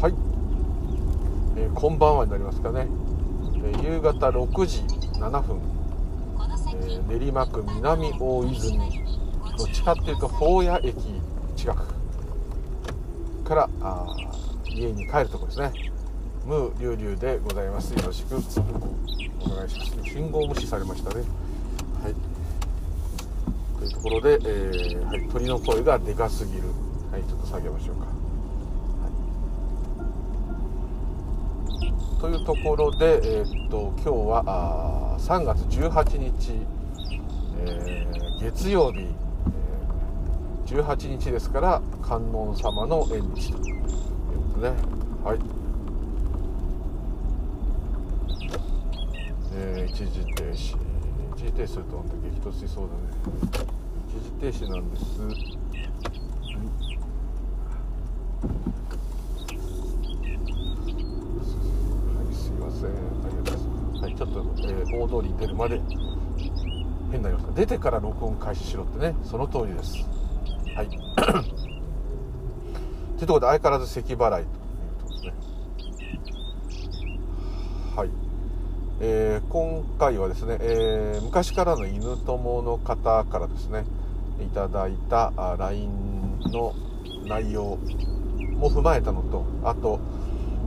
[0.00, 0.14] はい、
[1.56, 2.86] えー、こんばんはになりますかね、
[3.56, 4.82] えー、夕方6時
[5.18, 5.60] 7分、
[6.72, 8.78] えー、練馬区南大泉
[9.58, 10.96] どっちかっていうと宝谷駅
[11.56, 11.94] 近く
[13.42, 14.06] からあ
[14.66, 15.72] 家に帰るところですね。
[16.46, 17.92] ムーリュウリュウでございます。
[17.92, 20.04] よろしくお願いします。
[20.04, 21.24] 信号無視されましたね。
[22.04, 22.14] はい。
[23.80, 26.68] というところで、えーはい、鳥の声がでかすぎる。
[27.10, 28.10] はいちょっと下げましょうか、は
[31.80, 36.52] い、というところで、えー、っと今日はあ3月18日、
[37.60, 43.90] えー、月曜日、えー、18日ですから観音様の縁日というこ
[44.54, 44.76] とでね
[45.24, 45.38] はい。
[49.54, 50.76] えー、一時停止。
[51.36, 53.68] 一時停止すると本当激突しそうだね。
[54.08, 55.58] 一時停止なんです、はい
[62.32, 65.80] すいませんありがとうございますはいちょっと、えー、大通りに出るまで。
[67.10, 69.14] 変なりました出てから録音開始しろってね。
[69.24, 70.06] その通りです。
[70.74, 70.88] はい。
[70.88, 70.94] と
[73.22, 75.34] いうところで相変わらず咳払いというとこですね。
[77.96, 78.10] はい。
[79.00, 83.84] えー、今回はですね、えー、昔からの犬友の方からですね
[84.44, 86.74] いただいた LINE の
[87.26, 87.78] 内容
[88.56, 90.00] も踏まえたのとあと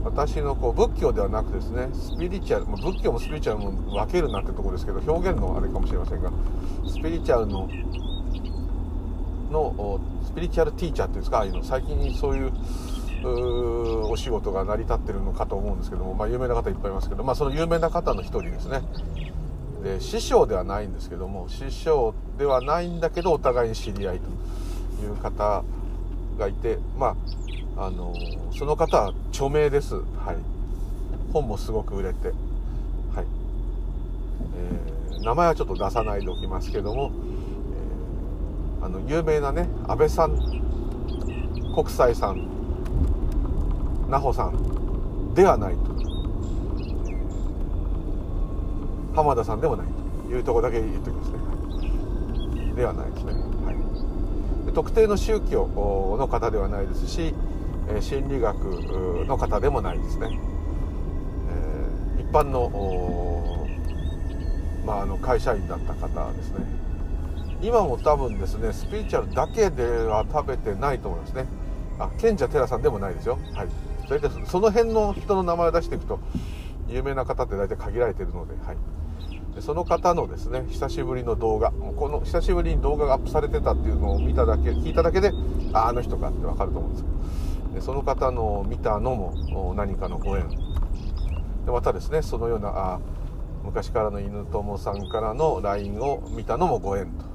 [0.04, 6.30] 私のこう仏教ではなくですねスピリチュアル仏教もスピリチュアルも分けるなってところですけど表現のあれかもしれませんが
[6.86, 7.68] スピリチュアルの
[9.50, 12.52] のスピリチュアルティーチャーっていうんですかああいうの最近そういう
[14.08, 18.82] お仕事が成り立ってるのかと思うんですけども、まあ、有名な方いっぱいいますけど、まあ、その有名な方の一人ですね。
[19.84, 25.64] で師匠ではないんですけども師匠ではないんだけどお互いに知り合いという方
[26.38, 27.16] がいてまあ
[27.76, 28.14] あの
[28.56, 29.94] その方は著名です。
[29.94, 30.36] はい。
[31.32, 32.28] 本もすごく売れて。
[33.14, 33.26] はい、
[35.10, 37.10] えー、名前はちょっと出さないでおきますけども、
[38.80, 40.36] えー、あの有名なね安倍さん
[41.74, 42.48] 国際さん
[44.10, 45.92] 奈穂さんではないと
[49.14, 49.86] 浜田さんでもない
[50.26, 51.38] というとこだけ言っておきますね。
[52.74, 53.72] ではないですね、は
[54.70, 55.66] い、特定の宗教
[56.18, 57.34] の方ではないですし
[58.00, 58.56] 心理学
[59.26, 60.38] の方でもないですね、
[62.18, 63.68] えー、一般の,、
[64.86, 66.64] まあ、あの会社員だった方ですね。
[67.60, 71.46] 今も多分ですねスピリチュアルだけでは食べてないと思いますね。
[71.98, 73.38] あ賢者寺さんでもないですよ。
[73.54, 73.68] はい。
[74.08, 76.18] 大体その辺の人の名前を出していくと
[76.88, 78.76] 有名な方って大体限られてるので,、はい、
[79.54, 81.70] でその方のですね久しぶりの動画。
[81.70, 85.32] もうこの久しぶりに動画がアップされてたっていうのを見ただけ聞いただけで
[85.72, 87.14] ああの人かって分かると思うんですけど
[87.80, 90.48] その方の見たのも何かのご縁。
[91.64, 93.00] でまたですねそのようなあ
[93.64, 97.32] 昔からの犬友さんからの LINE を見たのもご縁と。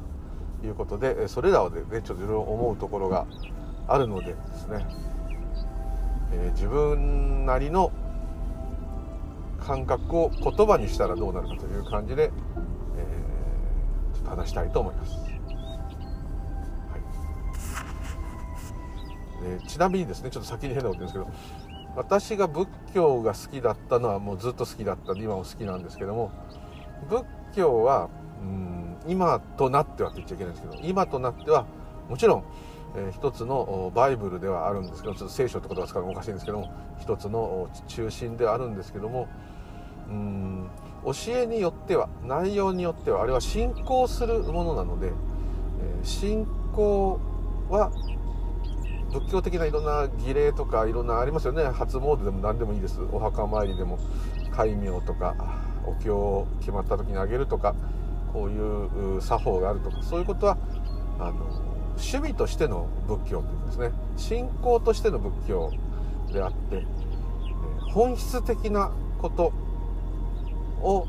[0.66, 3.28] いうことでそれらでねちょっといろいろ思うところが
[3.88, 4.86] あるのでですね。
[6.32, 7.92] えー、自分なりの
[9.60, 12.32] 感覚を言葉にしたらどうなるかという感じで、えー、
[14.16, 15.27] ちょっと話したいと思います。
[19.44, 21.28] え、ちなみにですねちょっと先に変なこと言うんですけど
[21.96, 26.32] 私が仏教が好きだったのはもうずっと好きだったんで今も好きなんですけども
[27.10, 27.26] 仏
[27.56, 28.10] 教は
[28.42, 31.66] うん今となってはって言っちゃいけないんですけど今となっては
[32.10, 32.44] もちろん
[32.96, 39.28] えー、一つのバイブルではあるんですけどちょっと聖書って言葉使うのおかしいんですけども一つの中心ではあるんですけども
[40.10, 40.70] うん
[41.06, 47.20] 教えによっては内容によってはあれは信仰するものなので、えー、信仰
[47.70, 47.92] は
[49.12, 51.64] 仏教的ないろんな儀礼とかいろんなありますよね。
[51.66, 53.02] 初詣でも何でもいいです。
[53.12, 53.98] お墓参りでも
[54.52, 55.36] 戒名とか
[55.86, 57.76] お経を決まった時にあげるとか
[58.34, 60.58] こういう作法があるとかそういうことは
[61.20, 61.46] あの
[61.98, 63.92] 趣味としての仏教というですね。
[64.18, 65.72] 信仰としての仏教
[66.32, 66.86] であって
[67.94, 69.54] 本質的なこと
[70.82, 71.08] を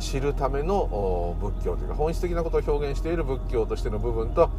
[0.00, 4.50] 知るための仏教というか本質的なことを表現している仏教としての部分と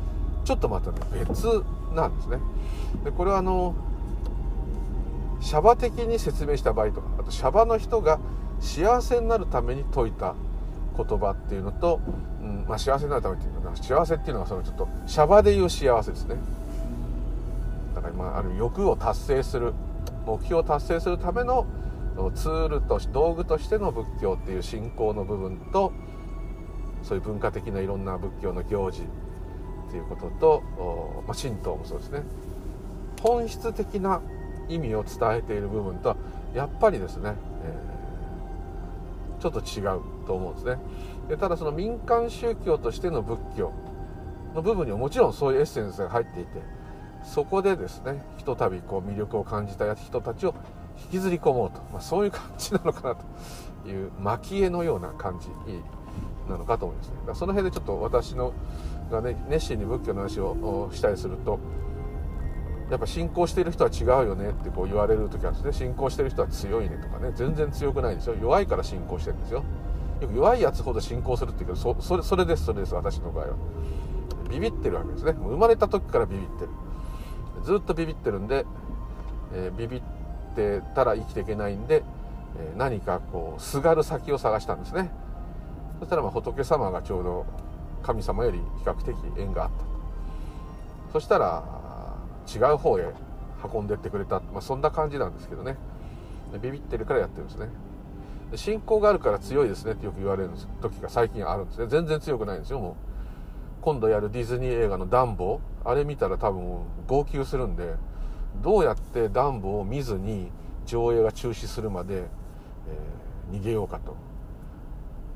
[0.44, 1.46] ちょっとまたね別
[1.94, 2.38] なんですね。
[3.04, 3.76] でこれはあの
[5.40, 8.20] シャバ的に説明した場合とかあとシャバの人が
[8.60, 10.36] 幸せになるために説いた
[10.96, 12.00] 言葉っていうのと、
[12.42, 16.36] うんまあ、幸せになるためっていうのは幸せっていうのはそのちょっとシャバでいう幸せですね
[17.96, 19.74] だからまある欲を達成する
[20.26, 21.66] 目標を達成するための
[22.36, 25.92] ツールとし道具としての仏教っていう信仰の部分と
[27.04, 29.02] そういう文化的ないろんな仏教の行事
[29.92, 32.24] っていうことと、まあ、神道もそうですね。
[33.22, 34.22] 本質的な
[34.70, 36.16] 意味を伝えている部分とは
[36.56, 37.34] やっぱりですね、
[37.64, 40.78] えー、ちょっと違うと思うんですね。
[41.28, 43.74] でただその民間宗教としての仏教
[44.56, 46.50] の部分にはもちろんそういうエッセンスが入っていて
[47.24, 50.56] そこでですねひとたびこう魅力を感じた人たちを
[51.04, 53.26] 引きずり込もうと、まあ、そういう感じなのかなと。
[53.86, 55.48] いう蒔絵のような感じ
[56.50, 57.16] なのかと思いますね。
[57.34, 58.54] その辺でちょっと私の
[59.12, 61.60] がね熱心に仏教の話をしたりすると
[62.90, 65.72] やっぱ信仰している人は違うよねってこう言われる時はですね。
[65.72, 67.32] 信仰してる人は強いねとかね。
[67.36, 68.36] 全然強くないんですよ。
[68.36, 69.64] 弱いから信仰してるんですよ。
[70.20, 73.54] よく弱いやつほど信仰するって言うけどそれそれですそれです私の場合は。
[74.50, 75.32] ビビってるわけですね。
[75.32, 76.70] 生まれた時からビビってる。
[77.64, 78.66] ずっとビビってるんで、
[79.54, 80.02] えー、ビビっ
[80.56, 82.04] てたら生きていけないんで、
[82.60, 85.12] えー、何かこうすがる先を探したんですね。
[86.00, 87.46] そしたらまあ仏様がちょうど
[88.02, 91.12] 神様より比較的縁があった。
[91.14, 91.64] そしたら
[92.54, 93.14] 違う方へ
[93.74, 95.78] 運んでってくれた、まあ、そんな感じなんですけどね。
[96.62, 97.70] ビビってるからやってるんですね。
[98.56, 100.50] 信仰があるから強いですねってよく言われる
[100.82, 101.88] 時が最近あるんですね。
[101.88, 102.94] 全然強くないんですよもう。
[103.82, 105.60] 今度やるディズニー映画のダンボ。
[105.84, 107.96] あれ見たら多分号泣するんで
[108.62, 110.52] どうやってダンボを見ずに
[110.86, 114.16] 上映が中止するまで、えー、逃げようかと。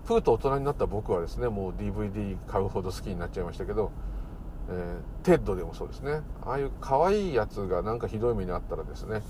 [0.06, 3.92] プーと大人になった僕はですねもう DVD 買うほど好きになっちゃいましたけど、
[4.70, 6.22] えー、テッドでもそうですね。
[6.44, 9.22] ああいう可愛いやつがなんかひどい目にあったらですね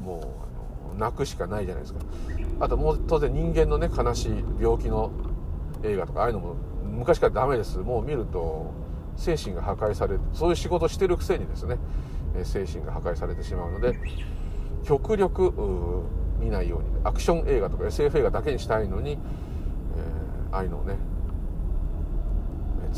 [0.00, 2.00] もうあの泣くしかないじゃないですか。
[2.60, 5.10] あともう当然人間のね悲しい病気の
[5.82, 6.54] 映画とかああいうのも
[6.84, 7.78] 昔からダメです。
[7.78, 8.72] もう見ると
[9.16, 11.76] 精神が破壊されるそういう仕事してるくせにですね
[12.44, 13.98] 精神が破壊されてしまうので
[14.84, 15.52] 極力
[16.40, 16.88] 見ないように。
[17.04, 19.18] アクション映画とか SF 映画だけにしたいのに、
[20.52, 20.96] ああいうのをね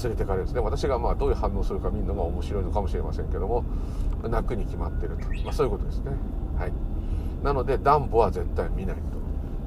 [0.02, 0.60] 連れてかれるんですね。
[0.60, 3.64] 私がまあどういう反応するか見るのが面白いのかもしれませんけども
[4.22, 6.10] 泣くに決まってると、まあ、そういうことですね。
[6.58, 6.72] はい。
[7.44, 9.02] なのでダンボは絶対見ないと。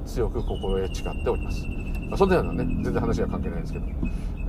[0.04, 1.62] 強く心得誓っております。
[2.08, 3.86] まあ、そんなようなね全然話は関係ないんですけど。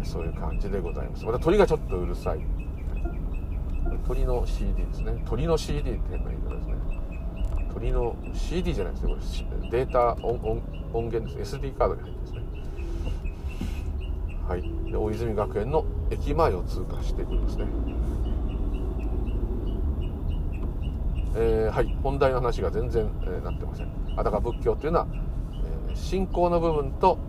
[0.03, 1.25] そういう感じでございます。
[1.25, 2.39] また鳥がちょっとうるさい。
[4.07, 5.21] 鳥の CD ですね。
[5.25, 6.75] 鳥の CD って変な言い方ですね。
[7.73, 9.13] 鳥の CD じゃないですね。
[9.13, 9.19] こ
[9.61, 10.61] れデータ音
[10.93, 12.38] 源です SD カードに入ってますね。
[14.49, 14.91] はい。
[14.91, 17.67] で大泉学園の駅前を通過していくんですね。
[21.35, 21.97] えー、はい。
[22.03, 23.87] 本題の話が全然、えー、なってません。
[24.17, 25.07] あだから仏教っていうのは、
[25.89, 27.19] えー、信仰の部分と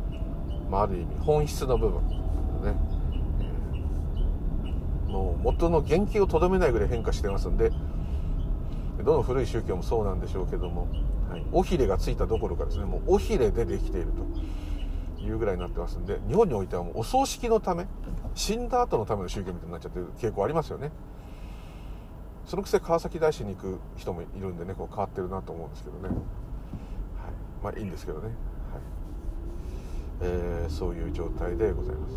[0.71, 2.15] まあ、ある意味本質の部分ね、
[4.65, 7.73] えー、もう元の原型をとどめないぐらい変化してますんで
[9.05, 10.87] どの古い宗教もそうなんでしょうけども、
[11.29, 12.85] はい、尾ひれがついたどころかですね。
[12.85, 14.27] もう尾ひれでできていると。
[15.23, 17.87] いうぐらいになってますんで日本においてはもうお葬式のため
[18.35, 20.91] 死んだ後のための宗教みたいになっちゃってる傾向ありますよね。
[22.47, 26.15] そのくせ川崎大師に行く人もいるんでねこう変わってるなと思うんですけどね、はい、
[27.63, 28.31] まあいいんですけどね。
[30.23, 32.15] えー、そういう状態でございます、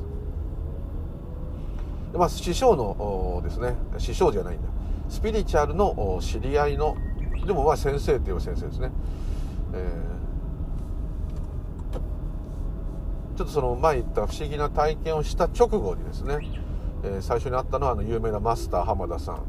[2.18, 3.76] まあ、師匠のですね。
[3.98, 4.68] 師匠じゃないんだ。
[5.08, 6.98] スピリチュアルの知り合いの
[7.46, 8.92] でもまあ先生っていう先生ですね、
[9.74, 10.13] えー、
[13.36, 16.38] ちょっとその前言った不思議な体験をした直後にですね、
[17.04, 19.44] えー、最初に会ったのはあの有名なマスター浜田さん。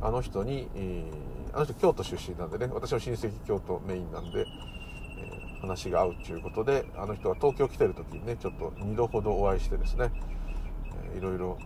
[0.00, 4.46] あの人に、えー、あの人京都出身なんでね私の親戚京都メインなんでえ
[5.60, 10.10] 話が合うっていうことであの人は東京来てる時にねちょっと2度ほどお会いしてですね、
[11.12, 11.56] えー、いろいろ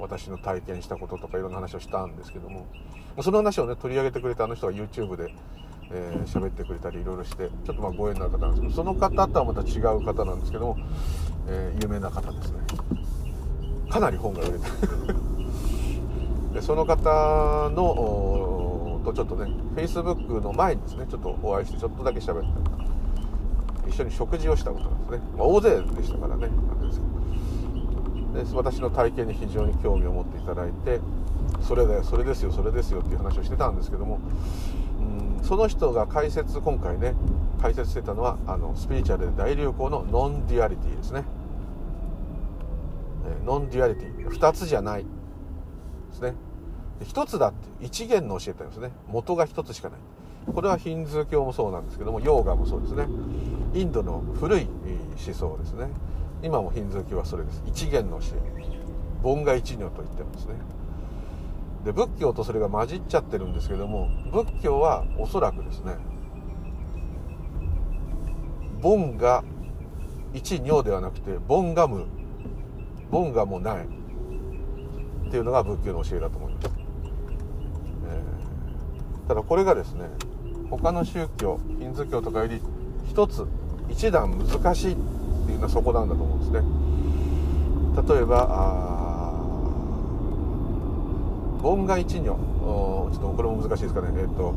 [0.00, 2.66] 私の体験したこととかいろんな話をしたんですけども
[3.22, 5.32] その話をね取り上げてくれたあの人が YouTube で
[5.90, 10.78] えー、喋ってくれたりいろいろしてちょっとまあご縁のある方なんですけどその方とはまた違う方なんですけども、
[11.48, 12.58] えー、有名な方ですね。
[13.90, 14.58] かなり本が売れて
[16.54, 22.48] でその方のとちょっとね Facebook の前にですねちょっとお会いしてちょっとだけ喋って
[23.88, 27.14] 一緒に食事をしたことなんですね、まあ、大勢でしたからねなんですけど。
[28.34, 31.00] で私の体験に非常に興味を持っていただいて
[31.60, 34.18] それだよそれですよそれですよっていう話をしてたんですけども
[35.44, 37.14] その人が解説今回ね
[37.60, 41.24] 解説してたのはあのスピリチュアルで大流行の non-duality ですね。
[43.44, 44.28] non-duality。
[44.28, 45.08] 2つじゃないで
[46.12, 46.34] すね。
[47.02, 48.92] 一つだって一元の教えてるんですね。
[49.06, 50.00] 元が一つしかない。
[50.52, 53.06] これはヒンズー教もそうなんですけどもヨーガもそうですね。
[53.74, 54.66] インドの古い
[55.26, 55.88] 思想ですね。
[56.42, 57.62] 今もヒンズー教はそれです。
[57.66, 58.64] 一元の教え。
[59.22, 60.54] 凡が一如と言ってるんですね。
[61.84, 65.96] で仏教とそれが混じっちゃってるんですけども仏教はおそらくですね
[68.82, 69.44] 凡が
[70.32, 72.06] 一如ではなくて凡が無。
[73.10, 73.84] 凡がもない。
[73.84, 76.70] っていうのが仏教の教えだと思います。
[79.28, 80.08] ただこれがですね
[80.70, 82.60] 他の宗教ヒンズ教とかより
[83.08, 83.46] 一つ
[83.88, 84.96] 一段難しいっ
[85.46, 86.60] ていうのはそこなんだと思うんですね。
[88.14, 89.03] 例えば
[91.64, 92.24] 盆が一如。
[92.24, 94.08] ちょっとこれも難しいですかね。
[94.18, 94.54] えっ、と。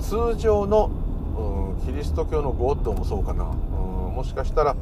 [0.00, 0.90] 通常の、
[1.84, 4.76] キリスト教のゴッドもそうかな、もしかしたら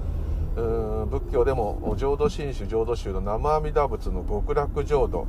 [0.54, 5.26] 仏教でも浄土真宗浄土宗の生阿弥陀仏の極楽浄土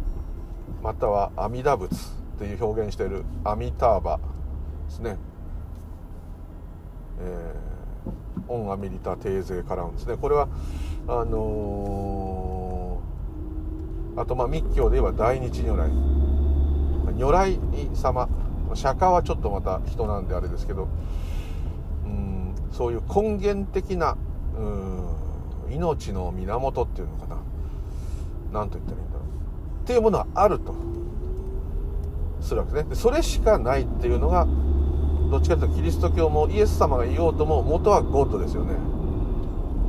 [0.83, 1.95] または阿弥陀仏
[2.37, 4.19] という表現している阿弥陀バ
[4.87, 5.17] ですね、
[7.21, 7.64] えー、
[8.47, 10.17] オンアミリタ定税からですね。
[10.17, 10.47] これは
[11.07, 15.89] あのー、あとまあ密教で言えば大日如来。
[17.17, 17.59] 如来
[17.93, 18.27] 様。
[18.73, 20.87] 釈迦はちょっとまた人なんであれですけど。
[22.05, 24.17] うんそういう根源的な
[24.57, 27.37] うん命の源っていうのかな。
[28.51, 29.83] 何と言ったらいいんだろう。
[29.83, 30.75] っていうものはあると。
[32.41, 32.95] するわけですね。
[32.95, 34.47] それしかないっていうのが
[35.29, 38.73] どっちかというとキリスト教もイエス様が言おうとも元はゴッドですよね。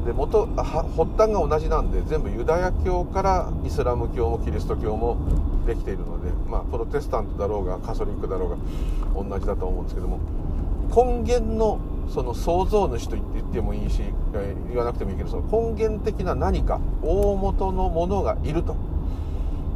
[0.07, 5.16] で元発端が同じなんで全部ユダヤ教からイスラム教もキリスト教も
[5.66, 8.57] できているのでまあプロテスタントだろうがカソリックだろうが
[9.23, 10.21] 同じだと思うんですけども
[10.95, 14.00] 根源のその創造主と言ってもいいし
[14.69, 18.76] 言わなくてもいいけどその根源的な何か大元のものがいると。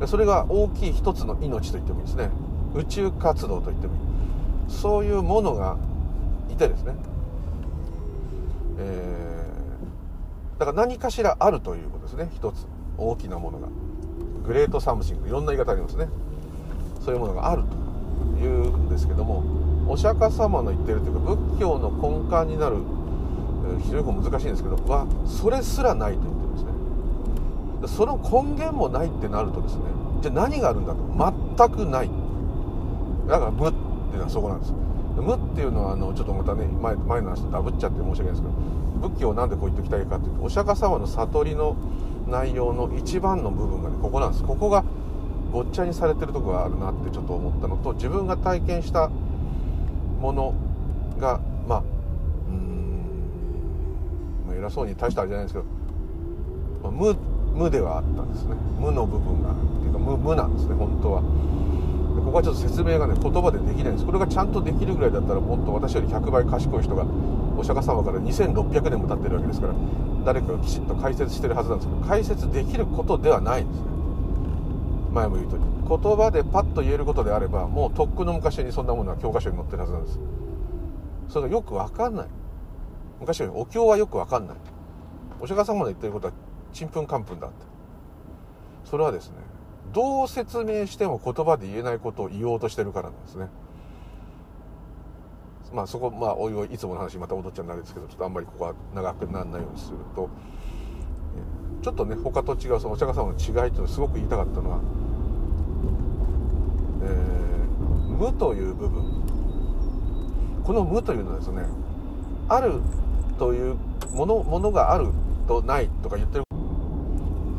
[0.07, 2.31] それが大きい一つの命と言ってもいいですね。
[2.75, 4.10] 宇宙活動と言ってもいい。
[4.71, 5.77] そういうものが
[6.49, 6.95] いてですね、
[8.79, 12.31] えー、だから何かしらあるということですね。
[12.35, 13.69] 一つ大きなものが。
[14.47, 16.09] Great Something いろんな言い方ありますね。
[17.05, 17.63] そういうものがある
[18.39, 19.43] というんですけども
[19.87, 22.77] お釈迦様の言ってるというか仏教の根幹になる
[23.83, 27.97] 非常に難しいんですけどはそれすらないと言ってるんですね。
[27.97, 29.83] その根源もないってなるとですね
[30.23, 31.01] じゃあ何があるんだと
[31.57, 32.11] 全くない。
[33.29, 33.51] だから
[34.11, 34.75] っていうのはそこなんです。
[35.21, 38.55] 無っていうのはあのちょっとまたね前前の話とダブっちゃって申し訳ないですけど
[39.09, 41.77] 仏教をなんでこう言っておきたいかっていうとお釈迦様の悟りの
[42.27, 44.45] 内容の一番の部分がねここなんです。
[44.45, 44.85] ここが
[45.53, 49.11] ごっちゃにされてるとこがあるなってちょっと思ったのと自分が体験した
[50.21, 50.55] もの
[51.19, 51.83] がまあ
[52.49, 55.67] うん偉そうに大したあれじゃないですけど、
[56.83, 57.17] まあ、無
[57.53, 58.55] 無ではあったんですね。
[58.79, 61.23] 無の部分があるっていうか無無なんですね本当は。
[62.25, 64.07] ここはちょっと説明がね言葉でできないです。
[64.07, 67.05] これがちゃんとできるぐらいだったらもっと私より100倍賢い人が
[67.57, 69.75] お釈迦様から2600年も経ってるわけですから
[70.25, 73.87] 誰かがきちっと解説してるはずなんですけど解説できることではないんですね。
[75.13, 80.21] 前も言うとり言葉でパッと言えることであればもうとっくの昔にそんなものは教科書に載ってるはずなんです。
[81.29, 82.27] それがよく分かんない。
[83.19, 84.57] 昔よりお経はよく分かんない。
[85.41, 86.33] お釈迦様の言ってることは
[86.73, 87.57] ちんぷんかんぷんだって。
[88.85, 89.37] それはですね
[89.93, 93.49] どう説明しても言葉で言えないことを言おうとしてるからなんですね。
[95.73, 100.29] まあそこまあおいおいいつもの話また戻っちゃうんですけどちょっとあんまりここは長くならないようにすると。
[101.83, 104.81] ちょっとね他と違うそのお釈迦様の違いっていうのをすごく言いたかったのは、
[107.05, 109.03] えー、無という部分。
[110.63, 111.65] この無というのはですね
[112.49, 112.81] ある
[113.39, 113.77] という
[114.13, 115.09] ものものがある
[115.49, 116.45] とないとか言ってる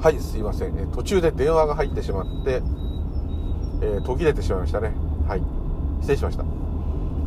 [0.02, 2.64] はいすいません、え途中で電話が入ってしまって、
[3.82, 4.94] えー、途切れてしまいましたね。
[5.28, 5.44] はい。
[6.00, 6.44] 失礼しました。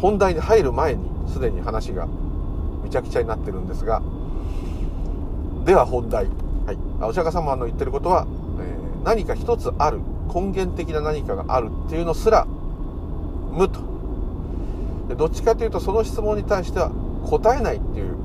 [0.01, 2.09] 本題に入る前にすでに話が
[2.83, 4.03] めちゃくちゃになってるんですが
[5.65, 6.27] では本題、
[6.67, 8.27] はい、お釈迦様の言ってることは、
[8.61, 10.01] えー、何か一つある
[10.35, 12.45] 根源的な何かがあるっていうのすら
[13.53, 13.81] 無と。
[15.17, 16.91] どっちかというとその質問に対しては
[17.25, 18.17] 答えないっていう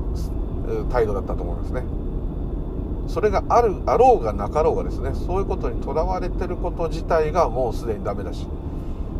[0.90, 1.99] 態度だったと思いますね。
[3.10, 8.46] それがあるあろうがなかろうがですねそういうことにとらわれてること自体がもうすでにダメだし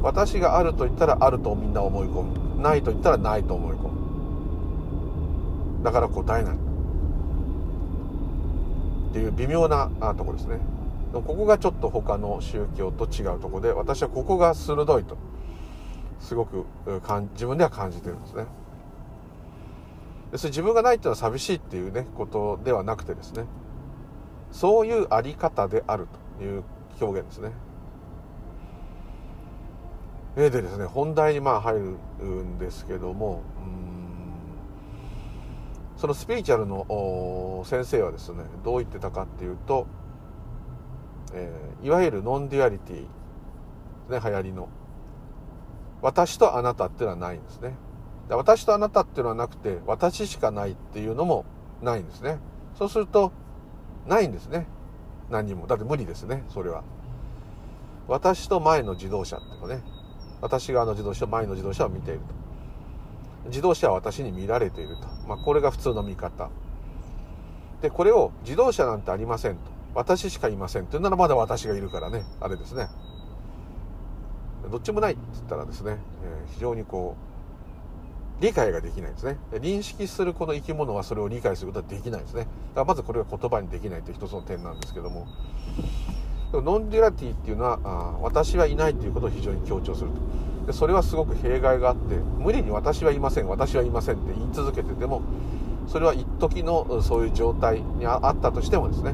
[0.03, 4.01] 私があると言ったらあるとみんな思い込むないと言ったらないと思い込む。
[5.83, 6.55] だから答えない。
[6.55, 6.59] っ
[9.13, 10.61] ていう微妙なところですね。
[11.13, 15.17] ここがちょっと他の宗教と違うところで私はここが鋭いと
[16.21, 16.65] すごく
[17.33, 18.45] 自分では感じてるんですね。
[20.33, 23.47] 要するに自分がないっていうのは寂しいっていうねことではなくてですね
[24.53, 26.07] そういうあり方である
[26.39, 26.65] という
[27.01, 27.53] 表現ですね。
[30.37, 31.75] でですね本題にまあ入
[32.21, 33.43] るんですけども
[35.97, 39.87] そのスピリチュアルの先生はですねどう言ってたかっていうと、
[41.35, 43.07] えー、いわゆる non-duality ね
[44.11, 44.69] 流行りの
[46.01, 47.75] 私とあなたっていうのはないんですね
[48.31, 51.45] 私とあなたっていうのはなくて私しかないっていうのも
[51.83, 52.39] ないんですね
[52.79, 53.33] そうすると
[54.07, 54.67] ないんですね。
[55.31, 55.67] 何にも。
[55.67, 56.45] だって無理ですね。
[56.49, 56.83] それは。
[58.09, 59.83] 私と前の自動車っていうかね。
[60.41, 63.49] 私側の自動車前の自動車を見ていると。
[63.49, 66.51] 自動車は私に見られていると、まあ、これが普通の見方。
[67.81, 69.61] でこれを自動車なんてありませんと。
[69.95, 72.25] 私しかいませんというならまだ私がいるからね。
[72.41, 72.89] あれですね。
[74.71, 77.30] どっちもないって言ったらですね、えー、非常にこう
[78.41, 79.37] 理解ができないですね。
[79.53, 82.41] 認識するこの生き物はそれを理解することはできないですね。
[82.41, 85.27] だからまずこれは言葉にできないという一つの点なんですけども。
[86.53, 90.67] ノンデュラティっていうのはあ私はいないということを非常に強調すると。
[90.67, 95.23] でそれはすごく弊害があって無理に私はいません私はいませんって言い続けてても
[95.87, 99.13] それは一時のそういう状態にあったとしてもですね、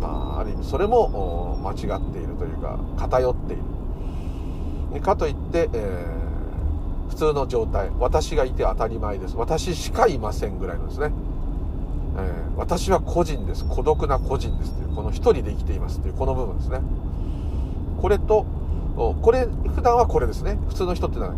[0.00, 3.62] まあ、ある意味それも間違っているというか偏っている。
[5.00, 6.17] かといって、えー、
[7.08, 7.90] 普通の状態。
[7.98, 9.36] 私がいて当たり前です。
[9.36, 11.10] 私しかいませんぐらいのですね。
[12.16, 13.64] えー、私は個人です。
[13.66, 14.94] 孤独な個人ですという。
[14.94, 16.14] この一人で生きていますという。
[16.14, 16.80] この部分ですね。
[18.00, 18.46] これと
[18.96, 20.58] これ普段はこれですね。
[20.68, 21.34] 普通の人ってのは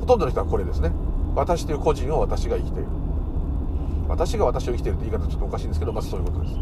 [0.00, 0.90] ほとんどの人はこれですね。
[1.34, 2.88] 私という個人を私が生きている。
[4.08, 6.54] 私が私を生きているって言い方ちょっとおかしいんですけどまずそういうことです。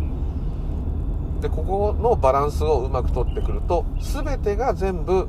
[1.42, 5.26] でここのバランスをうまくとってくると全てが全部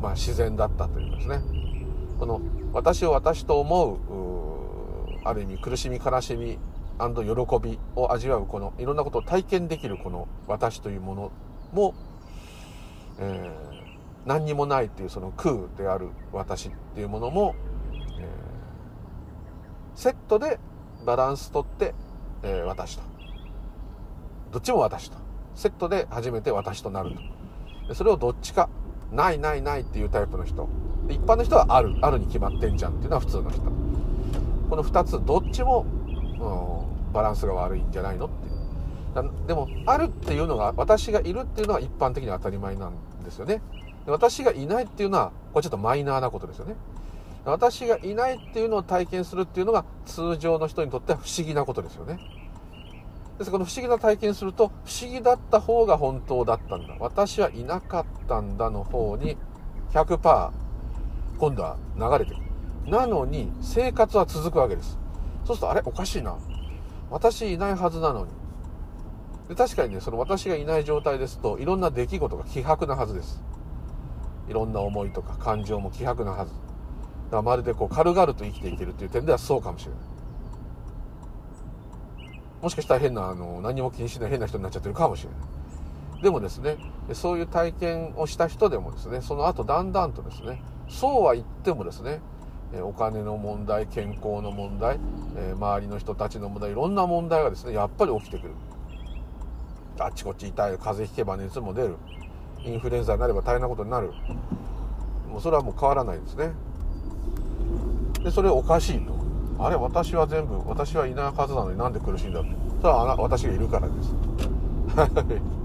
[0.00, 1.40] まあ、自然だったというですね。
[2.20, 2.42] この
[2.74, 6.58] 私を私と思うある意味苦しみ悲しみ
[6.98, 11.32] 喜びを味わうこのいろんなことを体験できるこの私というもの
[11.72, 11.94] も、
[13.18, 17.54] えー、何にもないっていうその空である私っていうものも、
[17.92, 18.24] えー、
[19.94, 20.60] セットで
[21.06, 21.94] バランスとって、
[22.42, 23.02] えー、私と。
[24.52, 25.16] どっちも私と。
[25.54, 27.12] セットで初めて私となる
[27.88, 27.94] と。
[27.94, 28.68] それをどっちか
[29.10, 30.68] ないないないっていうタイプの人。
[31.14, 33.60] 一般の人はあるあるに決まってんじゃんっていうのは普通の人。
[34.70, 35.84] この2つどっちも、
[36.40, 43.60] うんバランスが悪いんじゃないのってでもあるっていうのが私がいるっていうのは一般的には当たり前なんですよね。
[44.06, 46.76] で私がいないっていうのはこれちょっとマイナーなことですよね。
[47.44, 52.20] 私がいないっていうのを体験するっていうのが通常の人にとっては不思議なことですよね。
[53.38, 56.94] ですからこの不思議な体験すると不思議だった方が本当だったんだ。
[57.00, 59.36] 私はいなかったんだの方に
[59.92, 60.50] 100%
[61.40, 62.46] 今度は流れてくる。
[62.90, 64.98] なのに生活は続くわけです。
[65.46, 65.82] そうするとあれ？
[65.86, 66.36] おかしいな。
[67.10, 68.32] 私いないはずなのに。
[69.48, 73.42] で確かにねその私がいない状態ですといろんな出来事が希薄なはずです。
[74.50, 76.52] いろんな思いとか感情も希薄なはず。
[77.30, 80.00] だまるでこう軽々と生きていけるっていう点ではそうかもしれない。
[82.60, 85.36] もしかしたら変なあの何も気にしない変な人になっちゃってるかもしれな
[86.18, 86.22] い。
[86.22, 86.76] でもですね
[87.14, 92.20] そういう体験をした人でもですねその後だんだんとですねそうは言ってもですね
[92.82, 94.98] お金の問題健康の問題
[95.54, 98.54] 周りの人たちの問題いろんな問題がですねやっぱり起きてくる。
[99.98, 101.96] あっちこっち痛い風邪ひけば熱も出る。
[102.64, 104.12] インフルエンザになれば大変なことになる。
[105.28, 106.52] もうそれはもう変わらないですね。
[108.22, 109.18] でそれおかしいと。
[109.58, 112.50] あれ私は全部私はいないはずなのになんで苦しいんだって。
[112.80, 114.14] それは私がいるからです。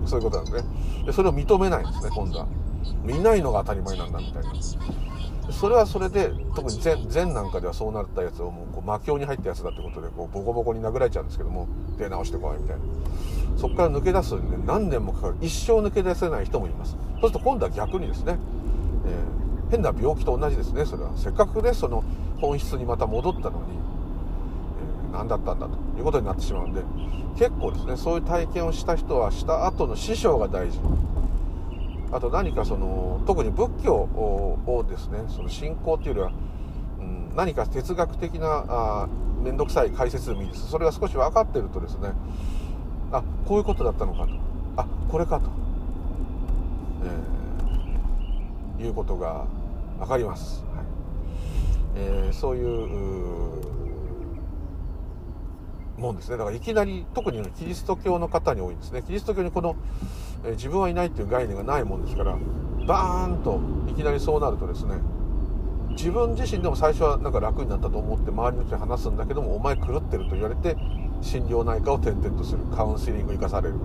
[0.10, 1.06] そういうことなんですね。
[1.06, 2.48] でそれを認めないんですね今度は。
[3.08, 4.50] いないのが当たり前なんだみたいな。
[5.52, 12.84] それはそれで特に禅禅なんかではそうなったやつをもうこう魔境に入ったやつだってことでこうボコボコに殴られちゃうんですけども出直してこいみたいな。
[13.58, 15.36] そこから抜け出すのに、ね、何年もかかる。
[15.42, 16.92] 一生抜け出せない人もいます。
[16.92, 18.38] そうすると今度は逆にですね、
[19.06, 20.86] えー、変な病気と同じですね。
[20.86, 21.12] それは。
[21.16, 22.04] せっかくねその
[22.42, 23.66] 本質にまた戻ったのに、
[25.12, 26.82] えー、何だったんだということになってしまうんで
[27.38, 30.80] 結構ですねそういう体験をした人はした後の師匠が大事。
[32.16, 36.32] あと何かその特に仏教をですねその信仰っていうよりは、
[37.00, 39.10] うん、何か哲学的な
[39.44, 40.70] 面倒くさい解説でもいいです。
[40.70, 42.14] それが少し分かってるとですね
[43.12, 44.30] あこういうことだったのかと。
[44.78, 45.50] あこれかと、
[48.78, 49.46] えー、いうことが
[50.00, 50.86] 分かります、はい。
[51.98, 52.66] えー、そういう
[55.98, 56.38] もんですね。
[56.38, 59.04] だからいきなり特にキリスト教の方に多いんですね。
[59.04, 59.76] キリスト教にこの、
[60.44, 62.38] え、自分はいないっていう概念がないもんですから
[62.88, 64.96] バーンといきなりそうなるとですね
[65.92, 70.76] 自分自身でも最初はなんか楽になったと思って周りの人に話すんだけどもお前狂ってると言われて
[71.22, 73.76] 心療内科を転々とするカウンセリング生かされる。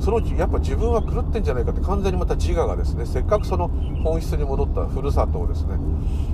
[0.00, 3.68] そのうちやっぱ自分は狂ってんじゃないかって完全にまた自我がですねせっかくその
[4.02, 5.76] 本質に戻ったふるさとをですね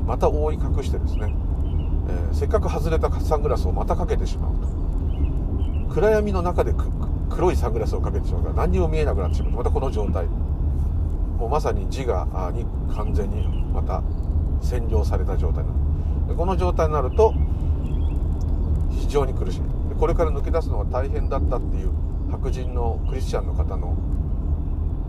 [0.07, 1.35] また覆い隠してですね、
[2.09, 5.95] えー、せっかく外れたサングラスをまたかけてしまうと。
[5.95, 6.73] 暗闇の中で
[7.37, 9.53] 黒いサングラスをかけてしまうから何にも見えなくなってしまう。
[9.53, 10.27] またこの状態。
[10.27, 14.03] もうまさに自我に完全にまた
[14.63, 16.29] 占領された状態なの。
[16.29, 17.35] でこの状態になると
[18.91, 19.61] 非常に苦しい。
[19.61, 21.91] でこれから抜け出すのが大変だったっていう
[22.31, 23.95] 白人のクリスチャンの方の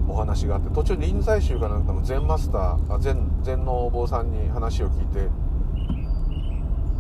[0.10, 5.30] お話があって途中臨済宗かなんかの禅マスター禅禅のお坊さんに話を聞いて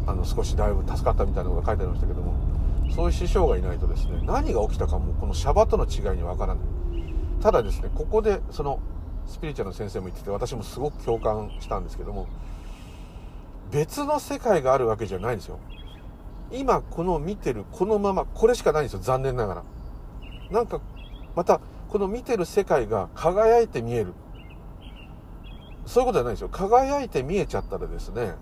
[0.05, 2.33] あの少しだいぶ助かったみたいなことが書いてありましたけども
[2.89, 6.63] そういう師匠がいないとですね何が起きたかもこのシャバとの違いにわからない。
[7.41, 8.79] ただですねここでその
[9.27, 12.27] スピリチュアルの先生も言ってて私もすごく共感したんですけども
[13.71, 15.59] 別の世界があるわけじゃないんですよ。
[16.51, 19.63] 今この見てるこのままこれしかないんですよ残念ながら。
[20.49, 20.81] なんか
[21.35, 24.13] またこの見てる世界が輝いて見える。
[25.85, 26.49] そういうことじゃないんですよ。
[26.49, 28.33] 輝いて見えちゃったらですね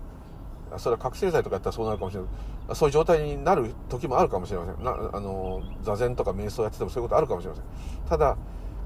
[0.78, 2.30] それは覚醒剤とかやったらそうなるかもしれない。
[2.74, 4.84] そういう状態になる時もあるかもしれません。
[4.84, 7.64] なあの座禅とか瞑想やっててもそういうことあるかもしれません。
[8.08, 8.36] ただ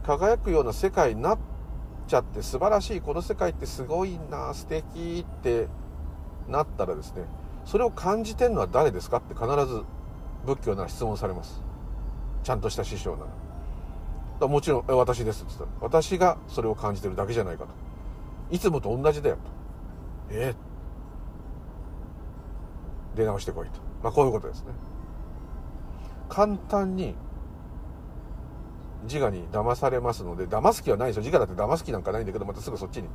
[0.04, 1.38] 輝くような世界になっ
[2.06, 5.68] ちゃって素晴らしいこの世界ってすごいな素敵って
[6.48, 7.22] なったらですね
[7.64, 9.82] それを感じてるのは誰ですかって必ず
[10.44, 11.62] 仏教なら質問されます。
[12.42, 13.24] ちゃんとした師匠な
[14.40, 14.48] ら。
[14.48, 17.70] もちろん「私です」って言ったら私がそれを感じてるだけじゃないかと。
[18.50, 19.42] いつもと同じだよと。
[20.30, 20.54] えー、
[23.16, 23.80] 出直してこいと。
[24.02, 24.72] まあこういうことですね。
[26.28, 27.14] 簡単に
[29.04, 33.08] 自我に騙されますので騙す気はないですよ自我だって騙す気なんかないんだけどまたすぐそっちに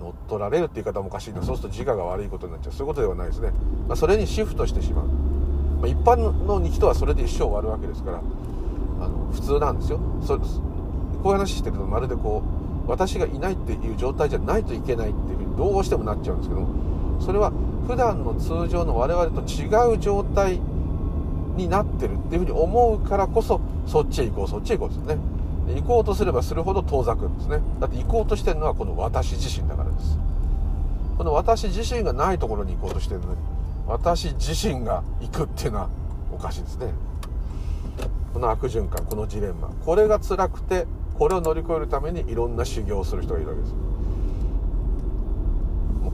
[0.00, 1.42] 乗っ取られるって言い方もおかしいな。
[1.42, 2.72] そうすると自我が悪いことになっちゃう。
[2.72, 3.52] そういうことではないですね、
[3.86, 8.20] まあ、それにシフトしてしまう、まあ、一般の人はそれで一生終わるわけですからあ
[9.08, 10.00] の普通なんですよ。
[10.22, 10.42] そこ
[11.30, 12.42] ういう話してるとまるでこ
[12.86, 16.66] う私がいないっていう状態じゃないといけないっていうふうにどうしてもなっちゃうんですけど
[17.20, 17.52] それは
[17.86, 20.60] 普段の通常の我々と違う状態
[21.56, 25.18] になってるっていうふうに思うからこそそっちへ行こうそっちへ行こうですね。
[25.76, 27.60] 行こうとすればするほど遠ざくんですね。
[27.80, 30.18] だって行こうとしてるのはこの私自身だからです。
[31.16, 33.38] この私自身がないところに行こうとしてるのに
[33.86, 35.88] 私自身が行くっていうのは
[36.32, 36.92] おかしいですね。
[38.32, 39.68] この悪循環このジレンマ。
[39.84, 40.86] これが辛くて
[41.18, 43.74] これを乗り越えるためにいろんな修行をする人がいるわけです。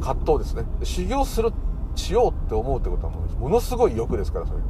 [0.01, 0.65] 葛藤ですね。
[0.83, 1.53] 修行する
[1.95, 4.61] しようって思うってことはもものすごい欲ですからそれ。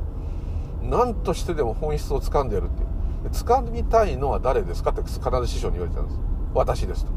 [0.82, 2.88] 何としてでも本質を掴んでやるっていう。
[3.30, 6.18] 掴みたいのは誰ですかって必ず師匠に言われてたんです。
[6.54, 7.12] 私ですと。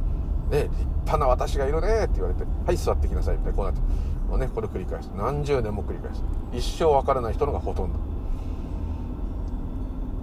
[0.55, 3.81] ね立派な私がいるねって言われてはい座ってきなさいみたいなこうなって。
[4.29, 5.11] もうねこれ繰り返す。
[5.15, 6.23] 何十年も繰り返す。
[6.51, 7.91] 一生わからない人のがほとん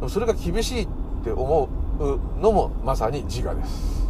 [0.00, 0.09] ど。
[0.09, 0.88] それが厳しいっ
[1.22, 4.10] て思うのもまさに自我です、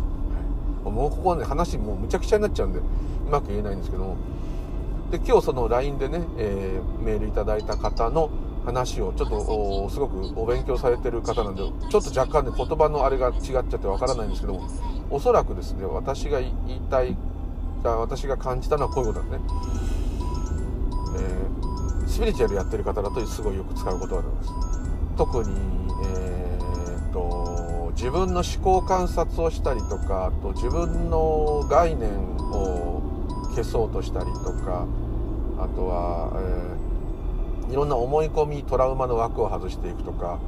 [0.85, 2.83] もうここはね話もうむちゃくちゃになっちゃうんでう
[3.31, 4.17] まく言えないんですけども。
[5.11, 8.31] で今日その LINE でね、えー、メールいただいた方の
[8.65, 14.69] 話をちょっとすごくお勉強されてる方なんでちょっと若干ね言葉のあれが違っちゃってわからないんですけども
[15.11, 17.17] おそらくですね私が言いたい
[17.83, 19.41] 私が感じたのはこういうことですね、
[21.17, 24.51] えー、スピリチュアルやってる方だとすごいよく使う言葉なんです。
[25.17, 25.51] 特に、
[26.05, 27.50] えー、と
[28.01, 32.09] 自分の思考観察をしたりとかあと自分の概念
[32.39, 33.03] を
[33.51, 34.87] 消そうとしたりとか
[35.59, 36.81] あとは、えー
[37.71, 40.41] いろんな思い込みトラウマの枠を外していくとか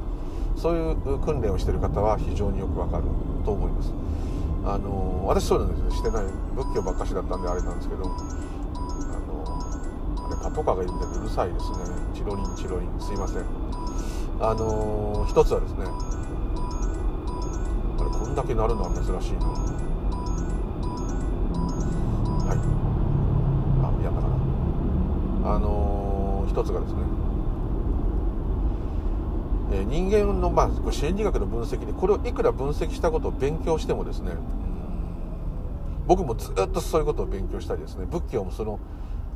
[0.57, 3.05] そういう訓練をしてる方は非常によくわかる
[3.45, 3.93] と思います。
[4.65, 8.13] あの私そうなんですよしてない仏教ばっかしだったんであれなんですけどあの
[10.27, 11.77] あれパトカーがいるんでうるさいですね。
[12.13, 12.99] チロリンチロリン。
[12.99, 13.45] すいません。
[14.41, 15.85] あの一つはですね
[18.19, 19.47] こんだけ鳴るのは珍しいな。
[22.47, 22.57] はい。
[23.81, 25.55] あやったかな。
[25.55, 26.99] あの一つがですね。
[29.73, 34.33] え人間の、まあ、心理学の分析でこれをいくら分析したことを勉強してもですね
[36.05, 38.79] 僕もずっとそういうことを勉強したりですね仏教もその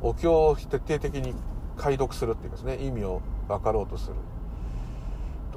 [0.00, 1.34] お経を徹底的に
[1.76, 4.14] 解読するっていうかですね意味を分かろうとする。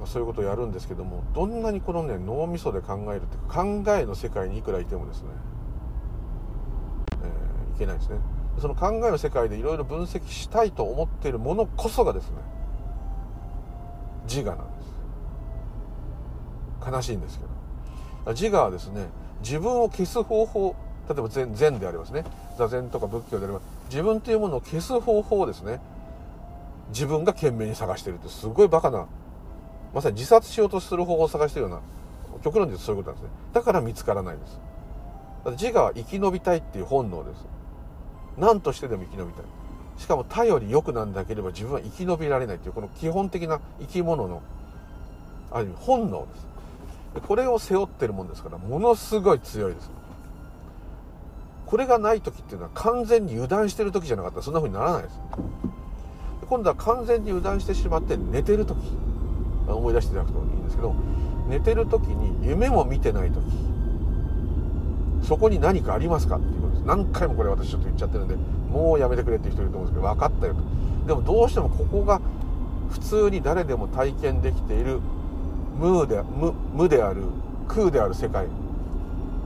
[0.02, 5.30] かそういうことをやるんですけどもどんなにこのね脳みそで考えるっていうか考えの世界にいくらいてもですね、
[7.24, 8.18] えー、いけないですね。
[8.60, 12.36] その考えの世界でいろいろ分析したいと思っているものこそがですね
[14.28, 14.84] 自我なんで
[16.84, 16.90] す。
[16.92, 18.34] 悲しいんですけど。
[18.34, 19.08] 自我はですね
[19.42, 20.76] 自分を消す方法
[21.10, 22.24] 例えば禅禅でありますね。
[22.58, 25.80] 座禅とか仏教であれば自分というものを消す方法をですね
[26.90, 29.08] 自分が懸命に探してるってすごいバカな
[29.94, 31.82] まさに自殺しようとする方法を探してるような
[32.44, 33.38] 極論で言うとそういうことなんですね。
[33.54, 34.60] だから見つからないんです。
[35.52, 37.46] 自我は生き延びたいっていう本能です。
[38.38, 39.46] 何としてでも生き延びたい。
[39.98, 44.42] しかも他より良くなんなければ自分は生き延びられないというこの基本的な生き物の
[45.52, 46.28] ある意味本能
[47.14, 47.22] です。
[47.28, 49.92] これを背負ってるもんですからものすごい強いです。
[51.66, 55.20] これがない時っていうのは完全に油断してる時じゃなかったらそんな風にならないです。
[56.50, 58.78] 今度は完全に油断してしまって寝てる時。
[59.76, 60.94] 思い出していただくといいんですけど
[61.50, 63.44] 寝てる時に夢も見てない時
[65.24, 66.86] そこに何かありますかっていうことです。
[66.86, 71.08] 何回もこれ私ちょっと言っちゃってるんでもうやめてくれっていう人いると思うんですけど分かったよと。
[71.08, 72.22] でもどうしてもここが
[72.90, 75.00] 普通に誰でも体験できている
[75.78, 77.24] 無で無無である
[77.68, 78.48] 空である世界。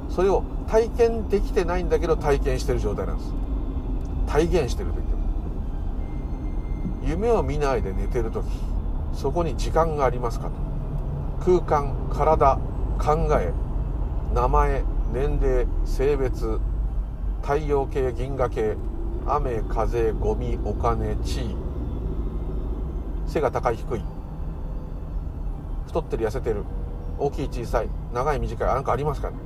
[0.09, 3.33] それを体験できてないんだけど体験してる状態なんです。
[4.27, 5.19] 体現してると言っても。
[7.05, 8.45] 夢を見ないで寝てる時。
[9.15, 10.51] そこに時間がありますかと。
[11.43, 12.57] 空間体
[12.99, 13.53] 考え
[14.33, 16.59] 名前年齢性別
[17.41, 18.75] 太陽系銀河系
[19.27, 21.55] 雨風ゴミお金地位。
[23.27, 24.01] 背が高い低い。
[25.87, 26.63] 太ってる痩せてる。
[27.17, 27.89] 大きい小さい。
[28.13, 28.67] 長い短い。
[28.67, 29.44] 何かありますかね。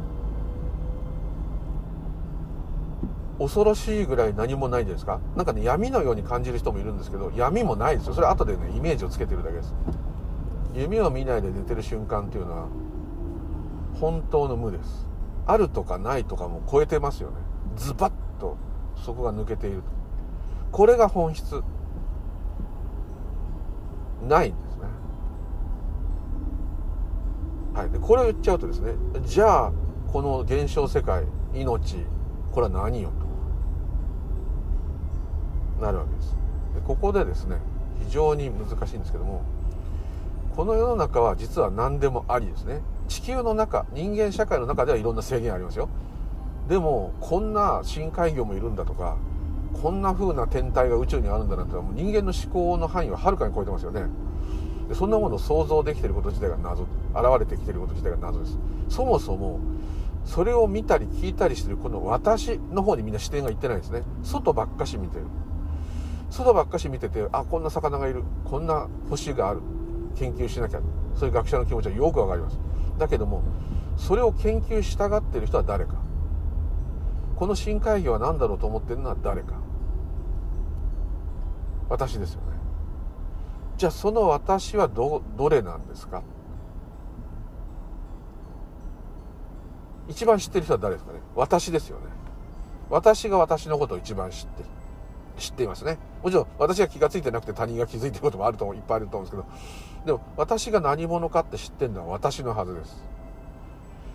[3.40, 5.22] 恐ろしいぐらい何もないですか？
[5.38, 8.14] なんかね闇のように感じる人もいるんですけど闇もないですよ。
[8.14, 9.74] それ後でねイメージをつけてるだけです。
[10.76, 12.68] 夢を見ないで寝てる瞬間っていうのは
[14.00, 15.08] 本当の無です。
[15.48, 17.38] あるとかないとかも超えてますよね。
[17.78, 18.58] ズバッと
[18.98, 19.84] そこが抜けていると。
[20.72, 21.64] これが本質。
[24.28, 24.82] ないんですね。
[27.74, 27.90] はい。
[27.90, 28.92] でこれを言っちゃうとですね
[29.26, 29.72] じゃあ
[30.12, 31.24] この現象世界
[31.54, 32.06] 命
[32.52, 33.12] これは何よ
[35.80, 36.36] なるわけです。
[36.76, 37.58] でここでですね
[38.06, 39.42] 非常に難しいんですけども
[40.56, 42.82] この世の中は実は何でもありですね。
[43.08, 45.90] 地球の中人間社会の中ではいろんな制限ありますよ。
[46.68, 49.18] でもこんな深海魚もいるんだとか
[49.82, 54.04] こんな風な天体が宇宙にあるんだなってもう人間の思考の範囲ははるかに超えてますよね。
[54.88, 58.58] でそんなものを想像できてること自体が謎現れてきてること自体が謎です。
[58.90, 59.60] そもそも
[60.26, 64.04] それを見たり聞いたりしてるこの私の方にみんな視点がいってないですね。
[64.24, 65.26] 外ばっかし見てる。
[66.30, 68.24] 外ばっかし見ててあこんな魚がいる。
[68.46, 69.62] こんな星がある。
[70.16, 70.82] 研究しなきゃ。
[71.16, 72.58] そういう学者の気持ちはよくわかります。
[72.98, 73.44] だけども
[73.98, 75.96] それを研究したがってる人は誰か。
[77.36, 79.56] この深海魚は何だろうと思ってるのは誰か。
[81.90, 82.48] 私ですよね。
[83.78, 86.22] じゃあその私はどどれなんですか？
[90.08, 91.20] 一番知ってる人は誰ですかね？
[91.36, 92.06] 私ですよね。
[92.90, 94.64] 私が私のことを一番知って
[95.38, 95.98] 知っていますね。
[96.24, 103.04] もちろん私が気が付いてなくて他人が気づいてることもあるといっぱいあると思うんですけどでも私が何者かって知ってるのは私のはずです。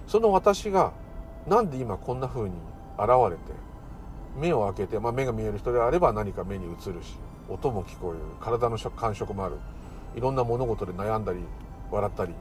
[0.06, 0.92] その私が
[1.46, 2.56] なんで今こんな風に
[2.98, 3.52] 現れて
[4.36, 7.16] 目を開けて、まあ、目が見える人であれば何か目に映るし
[7.48, 9.56] 音も聞こえる体の感触もある
[10.16, 11.40] いろんな物事で悩んだり
[11.90, 12.34] 笑ったり。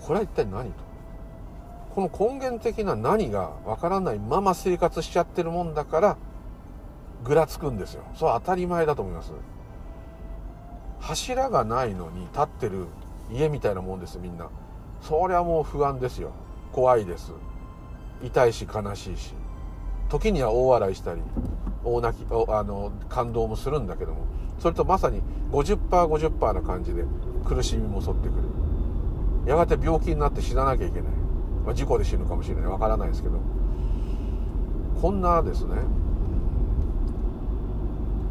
[0.00, 0.88] これは一体何と。
[1.94, 6.16] この根源的な何がわからないまま生活しちゃってるもんだから
[7.24, 8.02] ぐらつくんですよ。
[8.14, 9.32] そう当たり前だと思います。
[11.00, 12.86] 柱がないのに立ってる
[13.30, 14.48] 家みたいなもんですみんな。
[15.02, 16.30] そりゃもう不安ですよ。
[16.72, 17.32] 怖いです。
[18.22, 19.34] 痛いし悲しいし。
[20.08, 21.20] 時には大笑いしたり
[21.84, 24.26] 大泣きあの感動もするんだけども。
[24.58, 27.04] それとまさに 50%50% な感じで
[27.44, 28.42] 苦しみも襲ってくる。
[29.46, 31.12] やがて病気になって死ななきゃいけない、
[31.64, 32.64] まあ、事故で死ぬかもしれない。
[32.66, 33.38] わからないですけど。
[35.00, 35.76] こんなですね。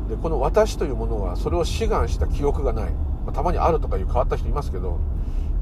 [0.10, 2.91] でこの私というものはそれを志願した記憶がない、
[3.26, 5.00] まあ、たまにあるとかいう変わった人いますけど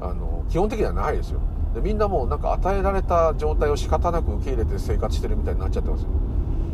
[0.01, 1.39] あの基本的にはないですよ。
[1.73, 6.09] でみんなもうなんか与えられた状態を仕方なく受け入れて生活してるみたいになっちゃってますよ。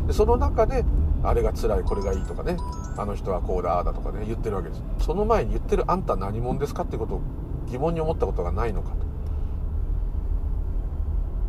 [0.07, 0.83] でその中で
[1.23, 2.57] あれが辛いこれがいいとかね。
[2.97, 4.83] あの人はこうだあだとかね言ってるわけです。
[4.99, 7.21] その前に言ってるあんた何者ですかってことを
[7.69, 8.95] 疑問に思ったことがないのかと。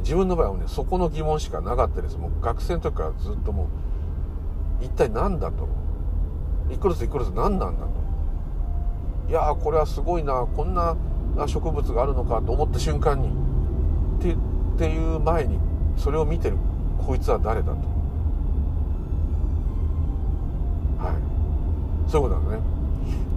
[0.01, 2.17] 自分の場合はねそこの疑問しかなかったです。
[2.17, 3.65] もう学生の時からずっとも
[4.81, 5.82] う一体何だと。
[6.73, 7.89] 一個ずつ一個ずつ何なんだと。
[9.29, 10.47] いやーこれはすごいな。
[10.57, 10.97] こんな
[11.47, 13.29] 植物があるのかと思った瞬間に。
[13.29, 14.37] ってっ
[14.79, 15.59] ていう前に
[15.97, 16.57] それを見てる。
[17.07, 17.73] こいつは誰だと。
[20.99, 22.11] はい。
[22.11, 22.67] そういうことなんで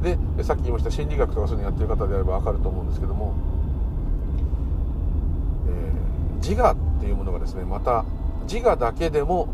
[0.04, 0.18] すね。
[0.38, 0.92] でさっき言いました。
[0.92, 3.34] 心理学とかそういうのやってる方であれば分かると思うんですけども、
[5.68, 8.06] えー、自我っていうものがですねまた
[8.48, 9.48] 自我だけでも、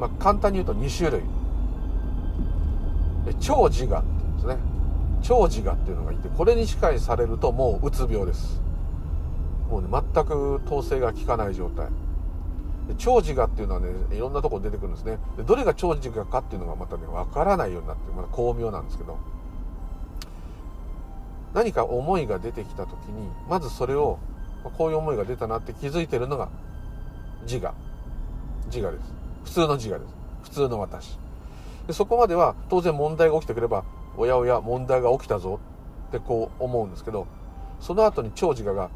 [0.00, 1.35] まあ、簡単に言うと2種類。
[3.34, 4.56] 超自我って言うんですね。
[5.22, 8.60] 超自我っていうのがいてこれに支配されるともううつ病です。
[9.68, 11.88] もうね全く統制が効かない状態。
[12.98, 15.18] 超自我っていうのはねいろんなところ出てくるんですね。
[15.36, 19.18] でどれが超自我かっていうのがまたね分からないようになってまだ巧妙なんですけど。
[21.54, 24.18] 何か思いが出てきた時にまずそれを
[24.76, 26.48] こういう思いが出たなって気づいてるのが
[27.42, 27.72] 自我。
[28.66, 29.14] 自我です。
[29.44, 30.14] 普通の自我です。
[30.42, 31.18] 普通の私。
[31.86, 33.84] でそこまでは当然問題が起きてくれば
[34.16, 35.60] おやおや問題が起きたぞ
[36.08, 37.26] ってこう思うんですけど
[37.80, 38.90] その後に長自我が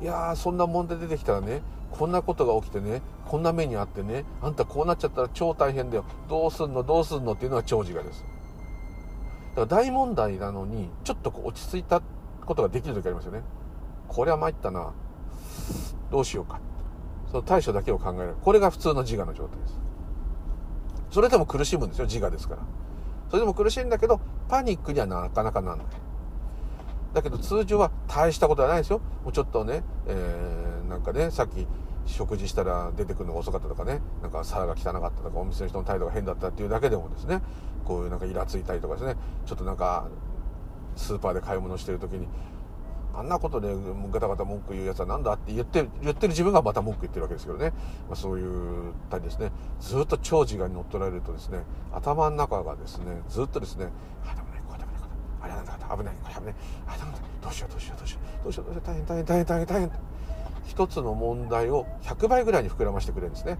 [0.00, 8.24] いやーそんな問題出てきたらねこんなことが起きてねこんな目にあってねあんたこうなっちゃったら超大変だよどうすんのどうすんのっていうのが長自我です。
[9.56, 12.02] だから大問題なのにちょっとこう落ち着いた
[12.44, 13.42] ことができる時ありますよね。
[14.06, 14.92] これは参ったな
[16.10, 16.60] どうしようか。
[17.30, 18.36] その対処だけを考える。
[18.42, 19.87] これが普通の自我の状態です。
[21.10, 22.62] それでも苦しむんですよ自我ですから。
[23.28, 25.86] それでも苦しいんだけどパニックにはなかなかなんない。
[27.14, 29.00] だけど通常は大したことはないですよ。
[29.24, 31.66] もうちょっとね、えー、なんかねさっき
[32.06, 34.00] 食事したら出てくるのが遅かったとかね。
[34.22, 37.40] なんか皿が汚かったとかお店の人の態度が変だったっていうだけでもですね。
[37.84, 39.16] こういうなんかイラついたりとかですね。
[39.46, 40.08] ちょっとなんか
[40.96, 42.26] スーパーで買い物してる時に
[43.18, 43.74] あんなことで
[44.12, 47.70] ガタガタ文句言うやつは何だって言ってる言ってる自分がまた文句言ってるわけですけどね、
[48.08, 49.50] まあ、そういうたりですね。
[49.80, 53.88] ずっと長寿が乗っ取られるとですね頭の中がですねずっとですね
[54.24, 55.00] あでもねこれダメだ
[55.42, 56.54] あれなんだ危ないこれ危ない。
[56.86, 59.90] あダメだどうしようどうしようどうしようどうしようどうしよう大変大変大変大変大変
[60.64, 63.58] 一つの問題を100倍ぐらいに膨らましてくれるんですね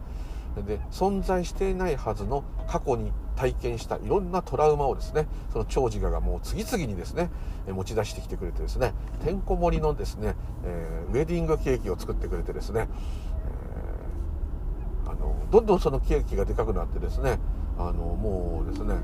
[0.66, 7.30] で存在していないはずの過去に体験したいろんなトラウマをですねその長自我がもう次々にですね
[7.68, 12.88] 持ち出してきてくれてですねてんこ盛りのですね、えー、ウェディングケーキを作ってくれてですね、
[15.04, 17.38] えー、あのどんどんそのケーキがでかくなってですね
[17.78, 18.96] あのもうですね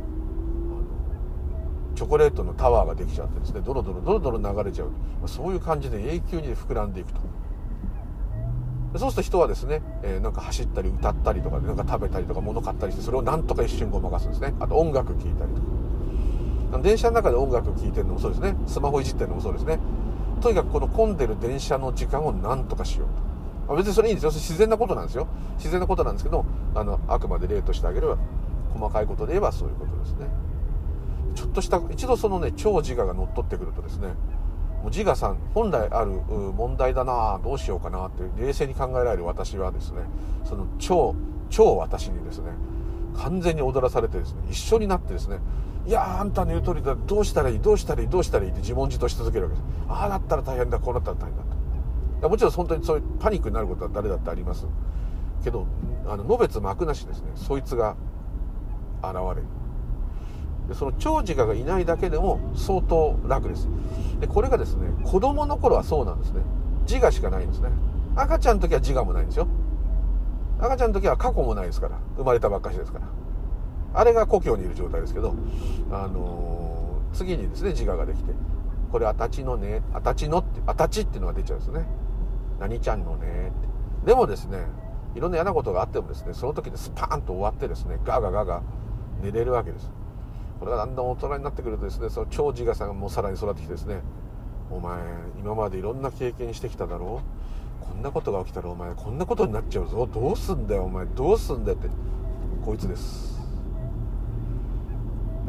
[1.94, 4.90] チョコレートのタワーができちゃってですねドロドロドロドロ流れちゃう。
[5.28, 7.20] そういう感じで永久に膨らんでいくと。
[8.98, 14.54] そうすると人はですね、えー、なんか走ったり歌ったりとかでなんか食べたりとか物買ったりしてそれをなんとか一瞬ごまかすんですね。
[14.60, 16.78] あと音楽聴いたりとか。
[16.82, 18.56] 電車の中で音楽聴いてるのもそうですね。
[18.66, 19.78] スマホいじってるのもそうですね。
[20.40, 23.76] とにかくこの混んでる電車の時間をなんとかしようと。
[23.76, 24.30] 別にそれいいんですよ。
[24.30, 25.26] 自然なことなんですよ。
[25.56, 28.18] 自然なことなんですけどあのあくまで例としてあげれば
[28.72, 30.26] 細かいことで言えばそういうことですね。
[31.34, 34.08] ちょっとした一度そのね超自我が乗っ取ってくるとですね
[34.90, 40.02] 自我さん本来ある問題だなどうしようかなって冷静に考えられる私はですね
[40.44, 41.14] その超
[41.50, 42.50] 超私にですね
[43.16, 45.38] 完全に踊らされてですね一緒になってですね
[45.86, 49.66] いやあんたの言う通りだどうしたらいいどうしたらいいどうしたらいいって自問自答し続けるわけです。
[49.88, 51.42] ああだったら大変だこうなったら大変だ
[52.22, 54.66] ともちろん本当にそういうパニックになることは誰だってあります
[55.42, 55.66] けど
[56.06, 57.96] あののべつ幕なしですねそいつが
[59.02, 59.42] 現れる。
[60.68, 63.68] でその長自我がいないだけでも相当楽です。
[64.20, 66.40] でこれがですね子供の頃はそうなんですね。
[66.86, 67.68] 自我しかないんですね。
[68.16, 69.46] 赤ちゃんの時は自我もないんですよ。
[70.58, 71.98] 赤ちゃんの時は過去もないですから。
[72.16, 73.06] 生まれたばっかしですから。
[73.94, 75.34] あれが故郷にいる状態ですけど、
[75.90, 78.32] あのー、次にですね自我ができて
[78.90, 81.86] これあたちのねあたちのってあたちっていうのが出ちゃうんですね。
[82.58, 83.52] 何ちゃんのね
[84.02, 84.06] って。
[84.06, 84.66] でもですね
[85.14, 88.62] いろんな嫌なことがあってもですねその時でスパーンと終わってですねガガガガ
[89.22, 89.90] 寝れるわけです。
[90.60, 94.00] これがだんだん大人になってくるとですねその超自我さんがもうさらに育ってきてですね
[94.70, 94.98] お前
[95.38, 97.22] 今までいろんな経験してきただろ
[97.82, 97.84] う？
[97.84, 100.08] こんなことが起きたらお前こんなことになっちゃうぞ？
[100.12, 101.88] どうすんだよお前どうすんだよって
[102.64, 103.34] こいつです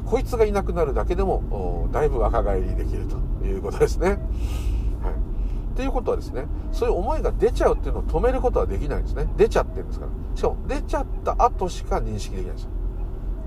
[0.05, 4.09] こいつがいなくなるだけでもだいぶ若返りできるということですね。
[4.09, 4.17] はい。
[4.17, 4.17] っ
[5.75, 9.27] ていうことはですね、そういう思いが出ちゃうっていうのを止めることはできないんですね。
[9.35, 10.11] 出ちゃってるんですから。
[10.35, 12.69] しかも出ちゃった後しか認識できないんですよ。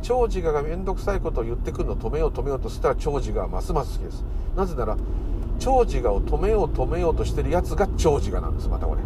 [0.02, 4.24] 長寿が面倒くさいことを言ってくるのを止めよう止めようとしたら長寿がますます好きです。
[4.56, 4.96] なぜなら
[5.58, 8.68] 長寿がを止めよう止めようとしてるやつが長寿がなんです。
[8.68, 9.02] またこれ。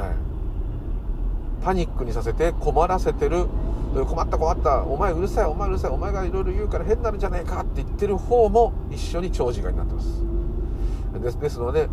[0.00, 0.14] はい。
[1.62, 3.46] パニックにさせて困らせてる。
[3.92, 4.84] 困った困った。
[4.84, 10.22] お前うるさいお前うるさいお前がいろいろ言うから変になるんじゃねえかって言ってる方も一緒に長寿がになってます。
[11.22, 11.88] ですですので、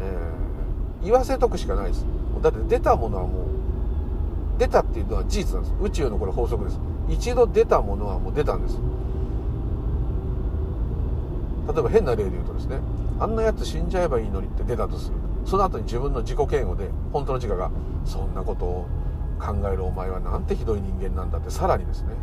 [0.00, 2.06] えー、言わせとくしかないです。
[2.40, 3.46] だって出たものはもう
[4.58, 5.74] 出たっていうのは事実なんです。
[5.82, 6.78] 宇宙のこれ法則です。
[7.10, 8.78] 一度出たものはもう出たんです。
[11.72, 12.78] 例えば変な例で言うとですね
[13.18, 15.16] あんなやつ死んじゃえばいいのにって出たとする。
[15.44, 17.70] その後に自分の自己嫌悪で本当の自我が
[18.04, 18.86] そんなことを
[19.40, 22.14] 考えるお前はなんてひどい人間なんだってさらにですね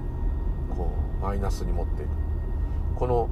[0.75, 2.09] こうマイナスに持っていく。
[2.95, 3.29] この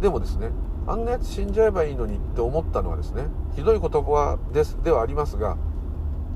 [0.00, 0.50] でもですね
[0.86, 5.56] あんなやつ死んじゃえばいいのにって思ったのはですねひどい言葉ですではありますが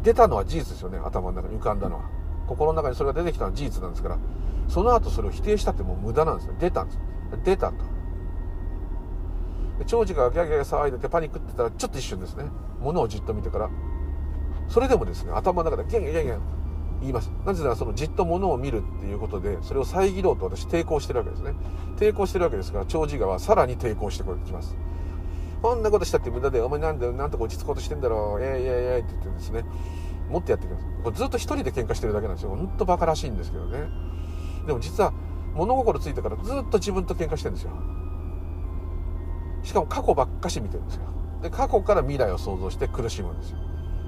[0.03, 2.03] 出たのは事実ですよね頭の中に浮かんだのは。
[2.49, 4.19] 心の中にそれが出てきたのは事実なんですから
[4.73, 6.55] その後それを否定したってもう無駄なんですよ。
[6.59, 6.99] 出たんです
[7.45, 7.85] 出たと。
[9.85, 12.45] 長寿がギャギャ騒いでてパニックってたらちょっと一瞬ですね。
[12.81, 13.71] 物をじっと見てから。
[14.69, 16.39] それでもですね頭の中でギャギャギャギャ
[17.03, 17.31] 言います。
[17.45, 21.53] なぜならそのじっと物を見るっていうことでそれを遮ろうと私抵抗してるわけですね。
[21.99, 24.75] 抵抗してるわけですから長寿がはさらに抵抗してきます。
[25.61, 28.43] こんなことしたって無駄でお前なんでなんとか落ち着こうとしてんだろう。
[28.43, 29.65] えいえいえいやって言ってですね。
[30.31, 30.87] もっとやってきます。
[31.05, 32.51] これずっと一人で喧嘩してるだけなんですよ。
[32.51, 34.13] ほんとバカらしいんですけどね。
[34.67, 35.13] でも実は
[35.55, 37.71] 物心ついてからずっと自分と喧嘩してるんですよ。
[39.63, 41.03] しかも過去ばっかし見てるんですよ。
[41.43, 43.59] で過去から未来を想像して苦しむんですよ。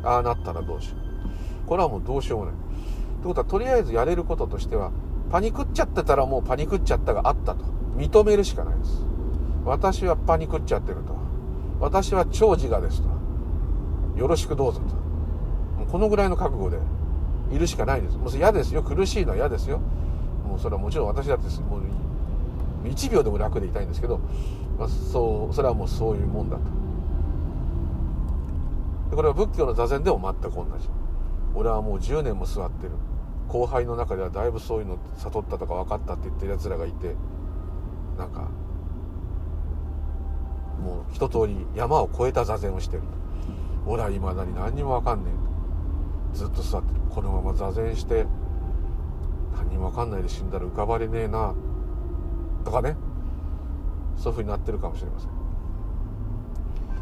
[0.05, 1.69] ああなったらどうしよう。
[1.69, 2.55] これはもうどうしようもない。
[2.55, 2.63] って
[3.25, 4.91] ことはとりあえずやれることとしては
[5.31, 7.65] パニクっちゃってたらもうパニクっちゃったがあったと。
[7.97, 9.05] 認めるしかないです。
[9.65, 11.15] 私はパニクっちゃってると。
[11.81, 13.09] 私は超自我ですと。
[14.19, 15.85] よろしくどうぞと。
[15.91, 16.79] このぐらいの覚悟で
[17.53, 18.17] いるしかないです。
[18.17, 18.83] もう嫌ですよ。
[18.83, 19.81] 苦しいのは嫌ですよ。
[20.47, 21.83] もうそれはもちろん私だってもう
[22.87, 24.21] 1秒でも楽でいたいんですけど、
[24.79, 26.63] まあ、そうそれはもうそういうもんだと。
[29.11, 30.89] でこれは仏教の座禅でも全く同じ。
[31.55, 32.93] 俺はもう10年も座ってる。
[33.49, 37.15] 後輩の中ではだいぶそういうの悟ったとか分かったって言ってるやつらがいて
[38.19, 38.49] なんか
[40.83, 43.03] もう一通り山を越えた座禅をしてる。
[43.87, 45.31] 俺はいまだに何にも分かんね
[46.35, 46.37] え。
[46.37, 47.01] ずっと座ってる。
[47.11, 48.27] このまま座禅して
[49.65, 51.55] 何にも分かんないで死んだら浮かばれねえな
[52.65, 52.97] とかね。
[54.17, 55.31] そういうふうになってるかもしれません。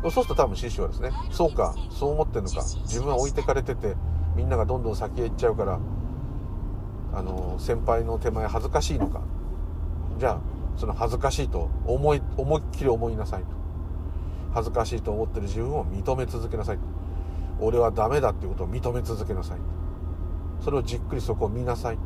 [0.02, 3.94] そうすると多分師匠はですねそうかそう思ってんのか自分は置いてかれてて
[4.34, 5.78] みんながどんどん先へ行っちゃうから
[7.14, 9.20] あの先輩の手前恥ずかしいのか。
[10.18, 10.40] じゃあ
[10.76, 13.48] その恥ずかしいと思い思いっきり思いなさいと。
[14.54, 16.82] 恥ずかしいと思ってる自分を認め続けなさいと。
[17.60, 19.62] 俺はダメだっていうことを認め続けなさいと。
[20.64, 22.02] それをじっくりそこを見なさいと。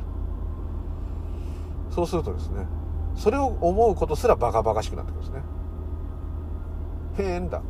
[1.97, 2.67] そうするとですね
[3.15, 5.43] それを思うことすらバカバカしくなってくるんですね。
[7.17, 7.61] 変だ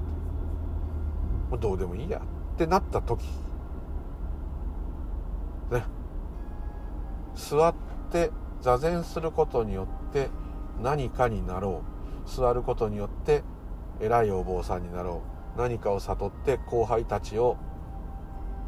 [1.48, 2.18] もうどうでもいいや。
[2.18, 3.22] ってなった時。
[5.70, 5.84] ね。
[7.36, 7.74] 座っ
[8.10, 10.30] て座禅することによって
[10.82, 11.82] 何かになろ
[12.26, 12.28] う。
[12.28, 13.44] 座ることによって
[14.00, 15.22] 偉いお坊さんになろ
[15.54, 15.58] う。
[15.58, 17.56] 何かを悟って後輩たちを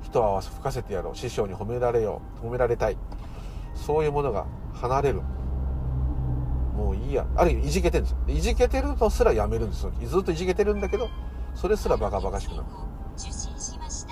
[0.04, 1.16] 一泡吹かせてやろう。
[1.16, 2.46] 師匠に褒められよう。
[2.46, 2.96] 褒められたい。
[3.74, 5.22] そういうものが離れる。
[6.78, 7.26] もういいや。
[7.34, 8.18] ある意味いじけてるんですよ。
[8.28, 9.92] いじけてるとすらやめるんですよ。
[10.06, 11.10] ずっといじけてるんだけど
[11.56, 12.64] それすらバカバカしくなる。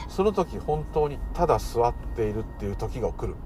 [0.08, 3.36] その時本当にただ座っているっていう時が来る。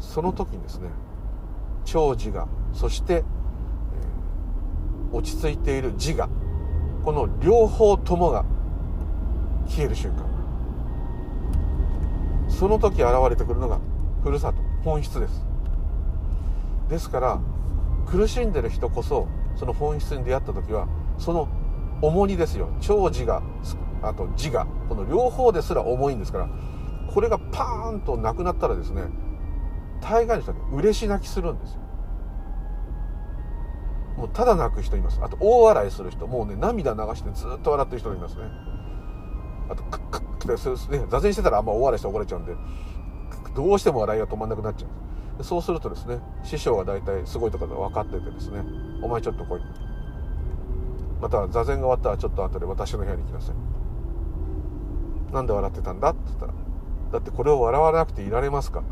[0.00, 0.88] その時にですね
[1.84, 6.28] 長寿がそして、えー、落ち着いている自我
[7.04, 8.44] この両方ともが
[9.68, 10.26] 消える瞬間。
[12.48, 13.78] その時現れてくるのが
[14.24, 15.47] ふるさと本質です。
[16.88, 17.40] ですから
[18.06, 21.48] 苦しんでる人こそその本質に出会った時はその
[22.00, 22.70] 重荷ですよ。
[22.80, 23.42] 長寿が
[24.02, 24.66] あと自我。
[24.88, 26.48] この両方ですら重いんですから
[27.12, 29.02] これがパーンとなくなったらですね
[30.00, 31.80] 大概の人は嬉し泣きするんですよ。
[34.16, 35.20] もうただ泣く人います。
[35.22, 36.26] あと大笑いする人。
[36.26, 38.42] もうね涙流してずっと笑ってる人いますね。
[39.68, 40.56] あとクックックっ
[40.90, 42.56] てね座禅してたらあんま大笑いして怒られちゃうんで
[43.54, 44.90] どうしても笑いが止まんなくなっちゃう。
[45.42, 48.62] そうするとですね師匠が大体すごいとかで分かっててですね
[49.02, 49.60] 「お前ちょっと来い」
[51.22, 53.54] また座禅が終わったらちょっと後で私の部屋に来なさい。
[55.32, 56.10] なんで笑ってたんだ？
[56.10, 56.52] って言ったら
[57.12, 58.82] 「だってこれを笑わなくていられますか?」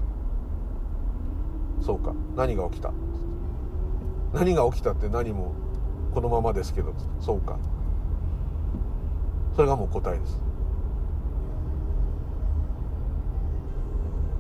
[1.81, 2.13] 「そうか。
[2.37, 2.93] 何が起きた?」
[4.35, 5.53] 何が起きたって何も
[6.15, 7.59] このままですけどそうか。
[9.55, 10.41] それがもう答えです。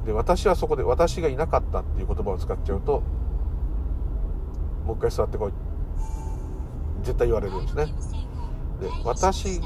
[0.06, 3.02] で私はそこで私がいなかったっていう言葉を使っちゃうと
[4.84, 5.52] もう一回座ってこい。
[7.02, 7.86] 絶対言われるんですね。
[8.80, 9.60] で私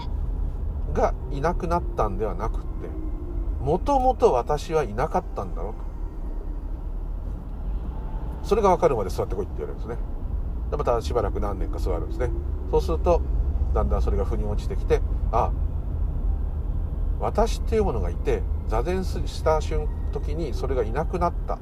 [0.93, 2.67] がいなくなったんではなくって
[3.61, 5.75] もともと私はいなかったんだろう
[8.43, 8.49] と。
[8.49, 9.99] それが分かるまで座ってこいって言われるんですね。
[10.71, 12.31] でまたしばらく何年か座るんですね。
[12.71, 13.21] そうすると
[13.75, 15.01] だんだんそれが腑に落ちてきて
[15.33, 15.51] あ
[17.21, 21.59] 私っていうものがいて座禅した瞬時にそれがいなくなった。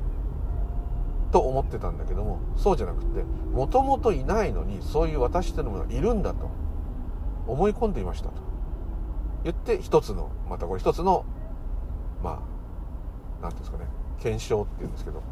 [1.31, 6.51] と思ってたんだけどもそうじゃなくてもともといないのにそういう私というものがいるんだと
[7.47, 8.35] 思い込んでいましたと。
[9.45, 11.25] 言って一つのまたこれ一つの
[12.23, 12.43] ま
[13.41, 13.85] あ何ていうんですかね
[14.21, 15.23] 検証っていうんですけど、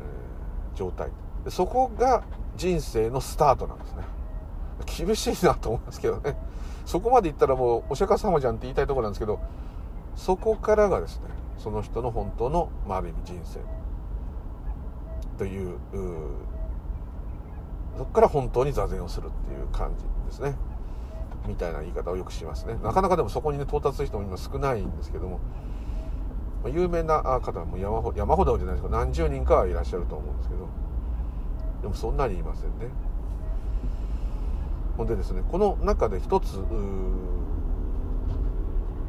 [0.00, 1.10] えー、状態。
[1.48, 2.24] そこが
[2.56, 4.04] 人生のスタートなんですね。
[4.86, 6.36] 厳しいなと思いますけどね。
[6.90, 9.38] そこまでいったらもうお釈迦様じゃんって言いたいところなんですけど
[10.16, 11.26] そこからがですね
[11.56, 13.60] その人の本当の、まあ、ある意味人生
[15.38, 15.78] という
[17.96, 20.56] そこから本当に座禅をするっていう感じですね。
[21.46, 22.76] みたいな言い方をよくしますね。
[22.82, 25.38] なかなかでもそこにね到達する人も今少ないんですけども、
[26.64, 30.68] ま、有名な方も山ほ山ほどじゃないですけど何十人かはいらっしゃると思うんですけど
[31.82, 32.88] でもそんなにいませんね。
[35.00, 36.62] ほんでですねこの中で一つ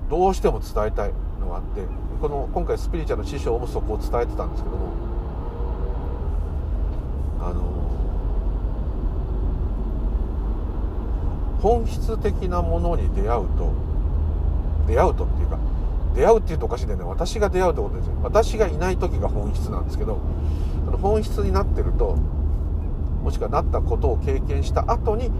[0.10, 1.12] どうしても伝えたい
[1.42, 1.82] のがあって
[2.22, 4.94] この今回スピリチュアルの師匠もそこを伝えてたんですけども
[7.42, 7.62] あの
[11.62, 13.74] 本質的なものに出会うと
[14.88, 15.60] 出会うとっていうか
[16.16, 17.06] 出会うって言うとおかしいんだよね。
[17.06, 18.14] 私が出会うってことですよ。
[18.24, 20.20] 私がいない時が本質なんですけど
[20.86, 22.16] その本質になってると
[23.24, 25.32] もしくはなったことを経験した後に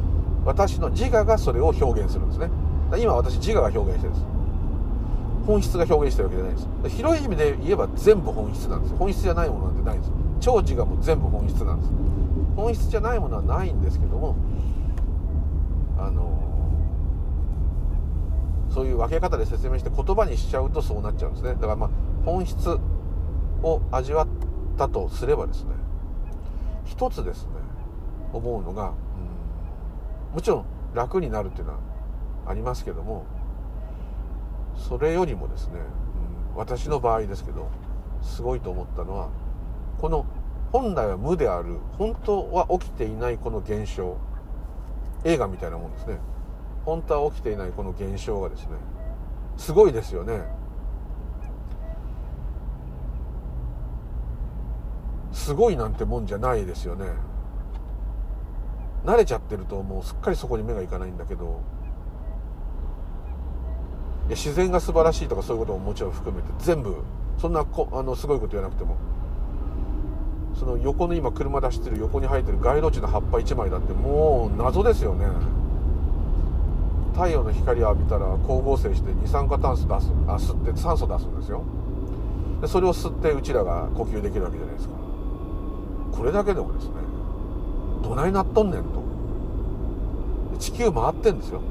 [0.46, 2.50] 私の自我がそれを表現するんですね。
[2.98, 4.26] 今私自我が表現してるんです。
[5.46, 6.96] 本質が表現してるわけじゃないです。
[6.98, 8.96] 広い意味で言えば全部本質なんです。
[8.96, 10.12] 本質じゃないものなんてないんです。
[10.40, 11.92] 超自我も全部本質なんです。
[12.56, 14.36] 本質じゃないものはないんですけども
[15.98, 16.38] あの
[18.70, 21.54] そういう分け方で説明して言葉にしちゃうとそうなっちゃうんですね。
[21.54, 21.90] だからまあ
[22.26, 22.78] 本質
[23.64, 24.28] を味わっ
[24.78, 25.72] たとすればですね
[26.86, 27.52] 一つですね
[28.34, 28.94] 思うのが、
[30.34, 31.80] もちろん楽になるっていうのは
[32.48, 33.26] ありますけども
[34.76, 35.80] それよりもですね、
[36.54, 37.70] うん、私の場合ですけど
[38.22, 39.30] すごいと思ったのは
[40.00, 40.26] この
[40.72, 44.18] 本来は無である本当は起きていないこの現象
[45.24, 46.18] 映画みたいなもんですね。
[46.86, 48.70] 本当は起きていないこの現象がですね
[49.58, 50.42] すごいですよね。
[55.32, 57.06] すごいなんてもんじゃないですよね。
[59.06, 61.62] 慣れちゃってるともうすっかりそこに目がいかないんだけど。
[64.30, 66.96] 自然が素晴らしいとかそういうことももちろん含めて全部
[67.38, 68.96] そんなこあのすごいこと言わなくても。
[70.54, 75.26] その横の今車出してる横に生えてる街路樹の葉っぱ1枚だってもう謎ですよね。
[77.14, 81.64] 太陽の光を浴びたら光合成して二酸化炭素出すあ吸って酸素出すんですよ。
[82.62, 84.94] でそれを吸ってうちらが呼吸できるわけじゃないですか。
[86.12, 87.11] これだけでもですね。
[88.04, 89.02] どないなっとんねんと。
[90.60, 91.62] 地球回ってんですよ。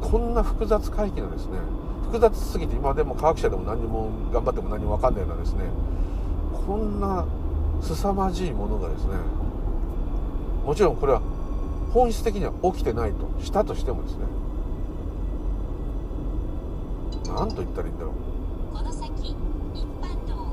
[0.00, 1.58] こんな複雑回帰のですね。
[2.06, 5.64] 複雑すぎて今でも科学者でも何にも頑張っても何も分かんないようなですね
[6.66, 7.26] こんな
[7.82, 9.14] 凄まじいものがですね
[10.64, 11.20] もちろんこれは
[11.92, 14.24] 本質的には起きてないとしたとしてもですね
[17.26, 18.12] 何と言ったらいいんだろう。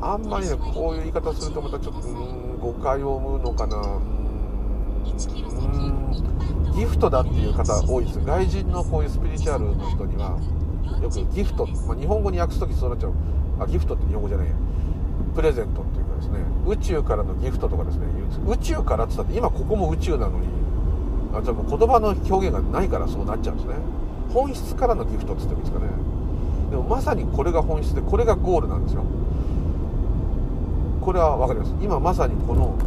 [0.02, 3.76] あんまりねこういう言い方するとまたちょっとうん誤解を生むのかな。
[3.78, 4.04] うん。
[6.74, 10.40] ギフトだっていう方多いです外人のこういうスピリチュアルの人には
[11.02, 13.14] よくギフト、まあ、日本語に訳す時そうなっちゃう。
[13.60, 14.54] あギフトって日本語じゃないや。
[15.36, 16.40] プレゼントっていうかですね。
[16.66, 18.08] 宇宙からのギフトとかですね。
[18.48, 20.48] 宇宙からって言ったって今ここも宇宙なのに
[21.34, 23.76] あじゃあもう言葉の表現がないからそうなっちゃうんですね。
[24.34, 25.92] 本質からのギフトって言ってもいいですかね。
[26.72, 29.04] でもまさにこれが本質でこれがゴールなんですよ
[31.04, 31.74] これは分かります。
[31.82, 32.78] 今まさにこの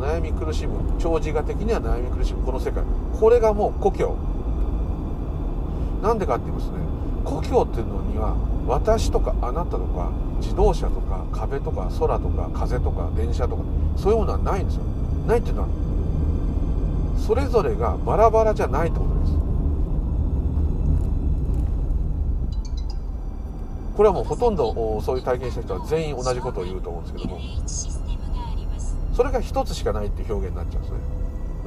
[0.00, 2.82] 悩み苦しむ長寿我的には悩み苦しむこの世界。
[3.18, 4.16] これがもう故郷。
[6.02, 6.78] なんでかって言いますね。
[7.24, 8.34] 故郷っていうのには
[8.66, 10.10] 私とかあなたとか
[10.40, 13.62] 自動車とか壁とか空とか風とか電車とか
[13.96, 14.82] そういうものはないんですよ。
[15.28, 15.68] ないっていうのは
[17.16, 19.32] それぞれがバラバラじゃないってことです
[23.96, 27.40] これはもうほとんどそういう体験した人は全員同じことを言うと思うんですけども。
[29.14, 30.98] それが一つしかないっていう表現になっちゃうんですね。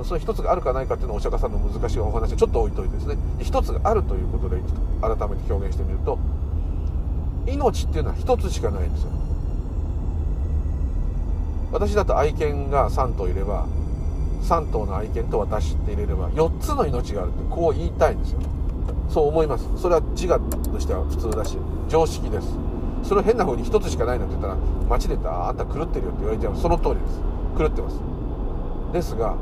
[0.03, 3.17] その一つがあるかないかっていうのはお釈迦さんの難しいお話はちょっと置いといてですね。
[3.39, 4.57] 一つがあるということで
[5.01, 6.17] 改めて表現してみると
[7.45, 9.09] 命っていうのは一つしかないんですよ。
[11.71, 13.67] 私だと愛犬が3頭いれば
[14.41, 18.39] 3頭の愛犬と私って入れれば4つの命があるってこう言いたいんですよ。
[19.09, 19.69] そう思います。
[19.77, 21.57] それは自我としては普通だし。
[21.89, 22.47] 常識です。
[23.03, 24.55] それを変な風に1つしかないなんて言ったら
[24.89, 26.57] 街で言ったあんた狂ってるよって言われちゃう。
[26.57, 27.21] その通りです。
[27.57, 27.99] 狂ってます。
[28.93, 29.35] ですが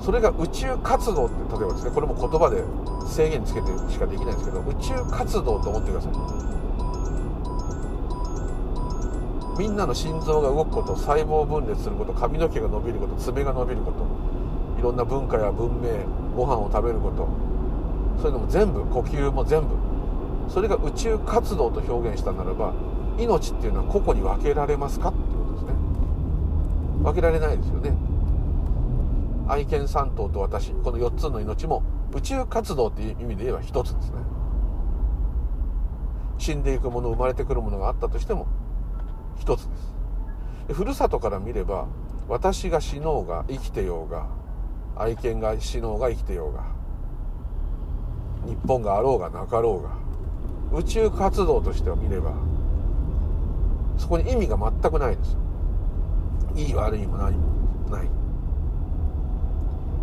[0.00, 2.62] それが宇宙活動って例えばですねこれも言葉で
[3.08, 6.12] 制限つけてしかできないんですけど宇宙活動と思ってください。
[9.58, 14.04] みんなの心臓が動くこと細胞分裂すること髪の毛が伸びること爪が伸びること
[14.80, 15.90] いろんな文化や文明
[16.36, 17.28] ご飯を食べること
[18.20, 19.68] そういうのも全部呼吸も全部
[20.48, 22.72] それが宇宙活動と表現したならば
[23.18, 25.72] 命っていうのは個々に分けられますかっていうことですね。
[27.02, 27.96] 分けられないですよね。
[29.46, 31.82] 愛犬3頭と私この4つの命も
[32.14, 34.16] 宇宙活動っていう意味で言えば1つですね。
[36.38, 38.46] 死んでいくもの生まれてくるものがあったとしても
[39.38, 39.94] 1つです。
[40.72, 41.86] ふるさとから見れば
[42.28, 44.26] 私が死のうが生きてようが
[44.96, 46.64] 愛犬が死のうが生きてようが
[48.46, 50.03] 日本があろうがなかろうが
[50.72, 52.32] 宇宙活動としては見れば
[53.96, 55.38] そこに意味が全くないんですよ。
[56.56, 57.46] いい悪いも何も
[57.90, 58.08] ない。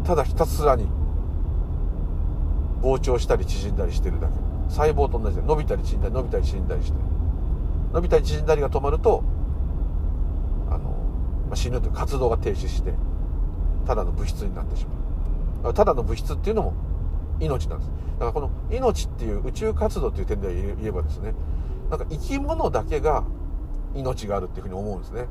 [0.05, 0.87] ただひたすらに
[2.81, 4.33] 膨張したり縮んだりしてるだけ。
[4.69, 6.97] 細胞と同じで伸びたり縮んだり伸びたり縮んだりして。
[7.93, 9.23] 伸びたり縮んだりが止まると
[10.69, 12.93] あの、まあ、死ぬという活動が停止して
[13.85, 14.85] ただの物質になってし
[15.63, 15.73] まう。
[15.73, 16.73] ただの物質っていうのも
[17.41, 17.91] 命なんです。
[18.13, 21.33] だからこの命っていう宇宙活動という点では言えばですね
[21.89, 23.25] なんか生き物だけが
[23.95, 25.25] 命があるっていうふうに思うんですね。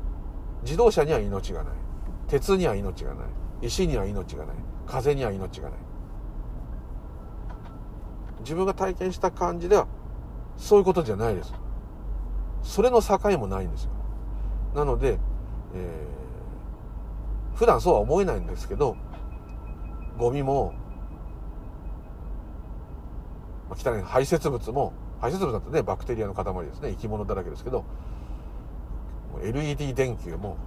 [0.63, 1.73] 自動車には命がない。
[2.27, 3.27] 鉄には命がない。
[3.63, 4.55] 石には命がない。
[4.85, 5.79] 風には命がない。
[8.41, 9.87] 自分が体験した感じでは
[10.57, 11.53] そういうことじゃないです。
[12.63, 13.91] それの境もないんですよ。
[14.75, 15.19] なので、
[15.73, 18.95] えー、普段そうは思えないんですけど
[20.17, 20.73] ゴミも、
[23.71, 24.91] まあ、汚い排泄物も
[25.21, 26.89] 排泄物だってねバクテリアの塊ですね。
[26.91, 27.85] 生き物だらけですけど
[29.41, 30.57] LED 電球も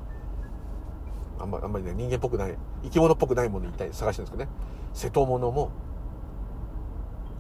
[1.38, 4.50] あんまあんまりね人間っぽくない生き物っぽくないものに一体探してるんですけどね。
[4.94, 5.70] 瀬戸物も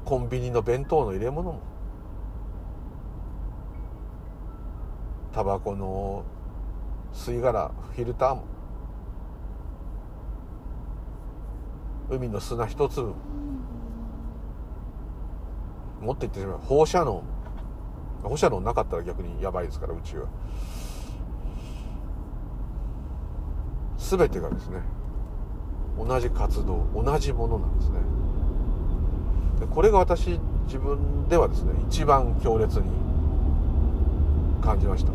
[0.04, 1.60] コンビニの弁当の入れ物も
[5.32, 6.24] タバコの
[7.14, 8.44] 吸い殻フィルターも
[12.10, 13.14] 海の砂一粒も
[16.04, 17.22] もっと言ってしまう放射能。
[18.22, 20.26] 放射能なかったら逆にやばいですから宇宙は。
[23.98, 24.80] 全てがですね
[25.98, 27.98] 同じ活動同じものなんですね。
[29.60, 32.86] でこれが私自分ではですね一番強烈に
[34.62, 35.12] 感じました。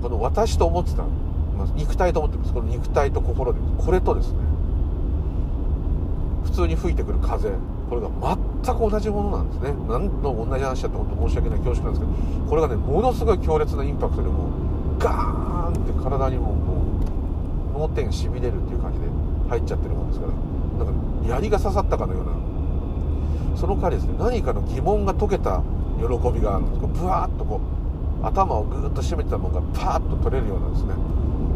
[0.00, 2.52] この私と思ってた、まあ、肉体と思ってます。
[2.52, 4.38] この肉体と心でこれとですね
[6.44, 7.50] 普通に吹いてくる風
[7.88, 8.08] これが
[8.62, 9.74] 全く同じものなんですね。
[9.88, 16.74] 何度も同じ話だって本当申し訳ない恐縮なんですけどこれがねものすごい強烈なインパクトでもうガーンって体にもも
[17.76, 19.06] う脳天しびれるっていう感じで
[19.48, 20.32] 入っちゃってるもんですから。
[20.84, 22.32] なんか槍が刺さったかのような
[23.56, 25.62] その代わりですね何かの疑問が解けた
[25.98, 27.60] 喜びがあるんですブワーッとこ
[28.22, 30.94] う頭をグーッと締めてたものがパーッと取れるようなですね。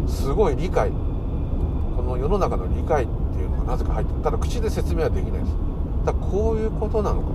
[0.09, 0.91] すごい理解
[1.97, 4.21] この世の中の理解っていうのがなぜか入ってる。
[4.23, 5.72] ただ口で説明はできないです。
[6.05, 7.29] だこういうことなのか。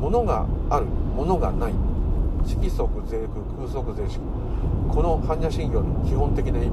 [0.00, 1.74] ものがあるものがない。
[2.46, 4.18] 色即税空空即税式
[4.88, 6.72] この般若心経の基本的な意味。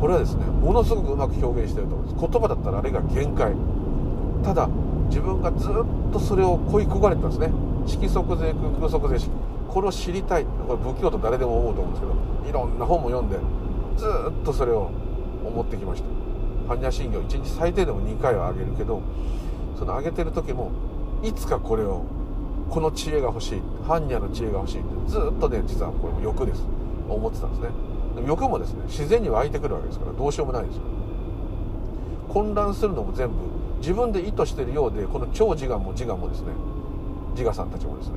[0.00, 2.28] これはですねものすごくうまく表現してると思います。
[2.32, 3.52] 言葉だったらあれが限界。
[4.42, 4.68] ただ
[5.08, 5.72] 自分がずっ
[6.12, 7.52] とそれを恋焦がれてたんですね。
[7.86, 9.30] 色即税空空即税式
[9.68, 10.44] これを知りたい。
[10.44, 13.38] これ仏教と誰でも思うと思うんですけどいろんな本も読んで
[13.96, 14.90] ずっとそれを
[15.44, 16.17] 思ってきました。
[16.68, 19.00] 般若心経1日最低でも2回はあげるけど
[19.78, 20.70] そのあげてる時も
[21.22, 22.04] いつかこれを
[22.68, 26.62] この知恵が欲しい般若の知恵が欲しいってずっとね実はこれも欲です。
[27.08, 27.68] 思ってたんですね。
[28.16, 30.82] で欲もですね自然に湧いてくるわけですからどうしようもないですよ。
[32.28, 33.34] 混乱するのも全部
[33.80, 36.48] 自分で意図してるようでこの超自我も自我もですね
[37.32, 38.16] 自我さんたちもですね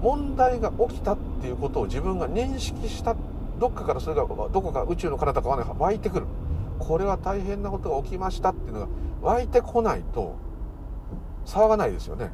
[0.00, 3.14] 問題が起きたっていうことを自分が認識した
[3.58, 6.26] どっかからそれがどこか宇宙の体かわない湧いてくる。
[6.86, 8.88] これは大変なことが起きましたっていうのが
[9.22, 10.36] 湧いてこないと
[11.46, 12.30] 騒がないですよね。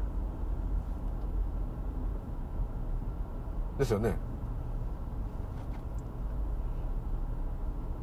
[3.78, 4.16] ですよね。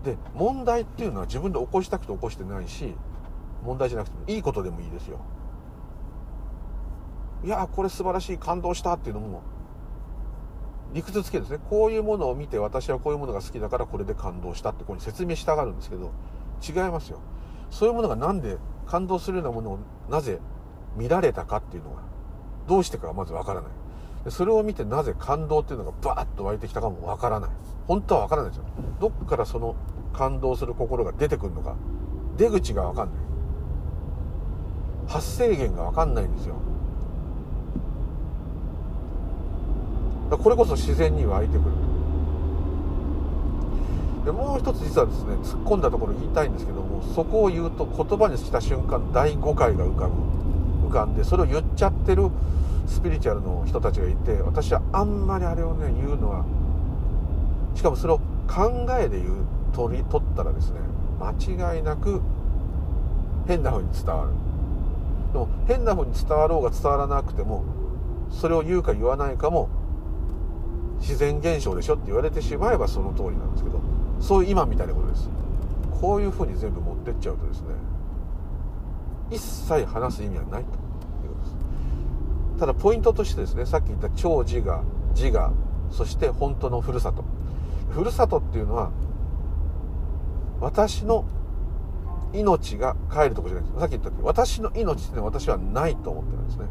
[0.03, 2.95] で問題っていうのは自分で起こしたくて起こしてないし
[3.63, 5.19] 問題じゃなくてもいいことでもいいですよ。
[7.43, 9.41] いやこれ素晴らしい感動したっていうのも
[10.93, 11.59] 理屈つけですね。
[11.69, 16.11] こういうものを見て私はこういうものが好きだからこれで感動したってここに説明したがるんですけど
[16.65, 17.19] 違いますよ。
[17.69, 19.79] そういうものが何で感動するようなものを
[20.09, 20.39] なぜ
[20.95, 22.01] 見られたかっていうのが
[22.67, 23.71] どうしてかはまずわからない。
[24.31, 27.49] それを見てなぜ感動っていうのがバーッと湧いてきたかもわからない。
[27.87, 28.65] 本当はわからないですよ。
[28.99, 29.75] どっからその
[30.13, 31.75] 感動する心が出てくるのか
[32.37, 33.17] 出口がわかんない。
[35.07, 36.55] 発生源がわかんないんですよ。
[40.29, 41.71] これこそ自然に湧いてくる
[44.25, 52.29] でもう一つ実はですね突っ込んだところ言いたいんですけどもそこを言うと言葉にした瞬間第5回が浮かぶ浮かんでそれを言っちゃってる
[52.87, 56.45] スピリチュアルの人たちがいて私はあんまりあれをね言うのは
[57.75, 60.79] しかもそれを考えで言う取り取ったらですね
[61.19, 62.21] 間違いなく
[63.47, 64.31] 変な風に伝わる。
[65.33, 67.63] でも変な風に伝わろうが伝わらなくても
[68.29, 69.69] それを言うか言わないかも
[70.99, 73.79] 自然現象でしょって言われてしまえばその通りなんですけど
[74.19, 75.29] そういう今みたいなことです。
[75.99, 77.67] こういう風に全部持ってっちゃうとですね
[79.31, 80.67] 一切話す意味はないというこ
[81.35, 82.59] とです。
[82.59, 84.83] ただポイントとしてですねさっき言った超自我
[85.15, 85.51] 自我
[85.91, 87.23] そして本当のふるさと。
[87.89, 88.91] ふるさとっていうのは
[90.59, 91.25] 私の
[92.33, 93.79] 命が帰るとこじゃないです。
[93.79, 96.65] さっき言ったように私の命っていうのは私はないと思ってるんですね。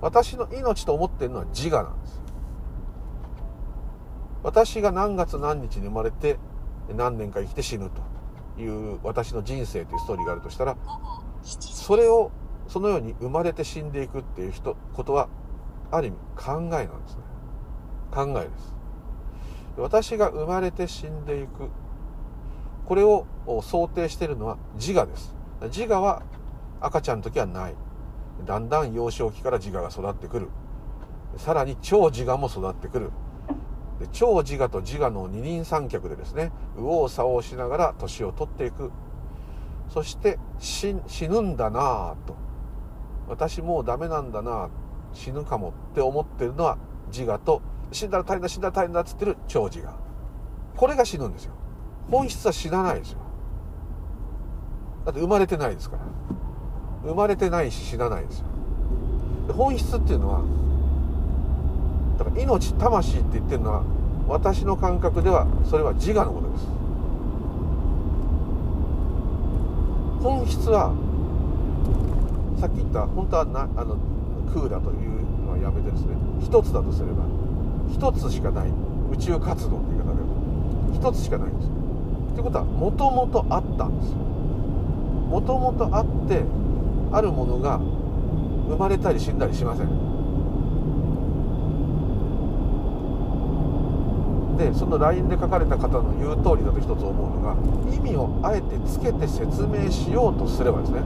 [0.00, 2.22] 私の命と思ってるのは自我なんです。
[4.42, 6.38] 私が何月何日に生まれて
[6.94, 7.90] 何年か生きて死ぬ
[8.56, 10.76] という私の人生というストーリーがあるとしたら
[11.42, 12.30] それを
[12.66, 15.28] そのように生まれて死んでいくっていう人ことは
[15.90, 17.22] ある意味考えなんですね。
[18.10, 18.74] 考えです。
[19.76, 21.70] 私が生まれて死んでいく。
[22.84, 23.26] これを
[23.62, 25.34] 想定しているのは自我です。
[25.64, 26.22] 自我は
[26.80, 27.74] 赤ちゃんの時はない。
[28.44, 30.48] だんだん幼少期から自我が育ってくる。
[31.36, 33.10] さらに超自我も育ってくる
[33.98, 38.90] で超自我と自我の二人三脚でですね右往左往しながら年を取っていく。
[39.90, 40.94] そして死
[41.28, 42.36] ぬんだなぁと。
[43.28, 44.68] 私もうダメなんだな
[45.12, 46.78] 死ぬかもって思ってるのは
[47.10, 49.92] 自我と死んだら大変だ死んだら大変だっつってる超自我。
[50.76, 51.54] これが死ぬんですよ。
[52.10, 53.18] 本質は死なないですよ。
[55.04, 56.02] だって生まれてないですから。
[57.02, 58.46] 生まれてないし死なないですよ。
[59.54, 60.42] 本質っていうのは
[62.18, 63.84] だから命魂って言ってるのは
[64.26, 66.66] 私の感覚ではそれは自我のことです。
[70.22, 70.92] 本質は
[72.60, 73.96] さっき言った本当はなあの
[74.52, 76.16] 空だというのはやめてですね。
[76.42, 77.22] 一つだとすれば
[77.88, 78.72] 一つしかない
[79.12, 80.20] 宇宙活動って言い方で
[80.98, 81.68] 一つしかないんです。
[82.34, 84.12] ってことはもともとあったんです。
[84.12, 86.42] もともとあって
[87.12, 87.78] あるものが
[88.68, 90.07] 生まれたり死んだりしません。
[94.58, 97.54] でその LINE で書かれた方の言う通りだと一つ思うのが
[97.94, 101.00] 意味をあえてつけて説明しようとすればですね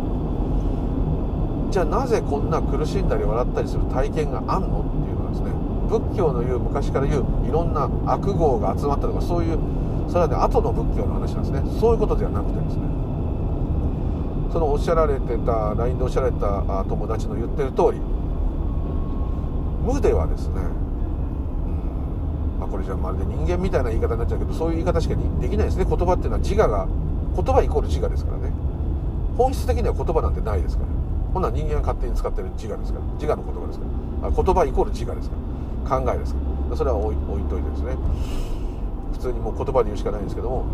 [1.70, 5.52] じゃあなぜこんな苦しんだり笑ったりする体験があんのっていうのはですね
[5.88, 9.58] 仏教の言う昔から言ういろんな悪号が集まったとかそういう
[10.08, 11.62] それはね後の仏教の話なんですね。
[11.80, 12.82] そういうことではなくてですね
[14.52, 18.00] そのおっしゃられてた LINE でおっしゃられた友達の言ってる通り
[19.84, 20.60] 無ではですね
[22.72, 25.84] これじゃまるで人間みたいな言い方になっちゃうけどそういう言い方しかできないですね。
[25.84, 26.88] 言葉っていうのは自我が
[27.36, 28.50] 言葉イコール自我ですからね。
[29.36, 30.88] 本質的には言葉なんてないですから。
[31.34, 33.04] ほんなら人間が勝手に使ってる自我ですから。
[33.20, 33.84] 自我の言葉ですか
[34.24, 34.30] ら。
[34.30, 35.36] 言葉イコール自我ですか
[35.84, 36.00] ら。
[36.00, 36.76] 考えですから。
[36.76, 37.96] それは置いといてですね。
[39.12, 40.64] 普通にもう言葉で言うしかないんですけども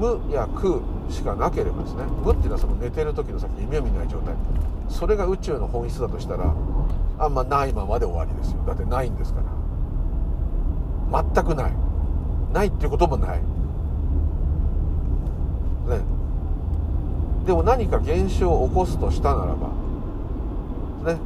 [0.00, 2.04] 無や空しかなければですね。
[2.24, 4.34] 無っていうのはその寝てる時の先夢を見ない状態。
[4.88, 6.54] それが宇宙の本質だとしたら
[7.18, 8.64] あんまないままで終わりですよ。
[8.66, 9.61] だってないんですから。
[11.12, 11.72] 全くない。
[12.52, 13.38] ないっていうこともない。
[13.38, 13.44] ね。
[17.46, 19.68] でも何か現象を起こすとしたならば
[21.12, 21.18] ね。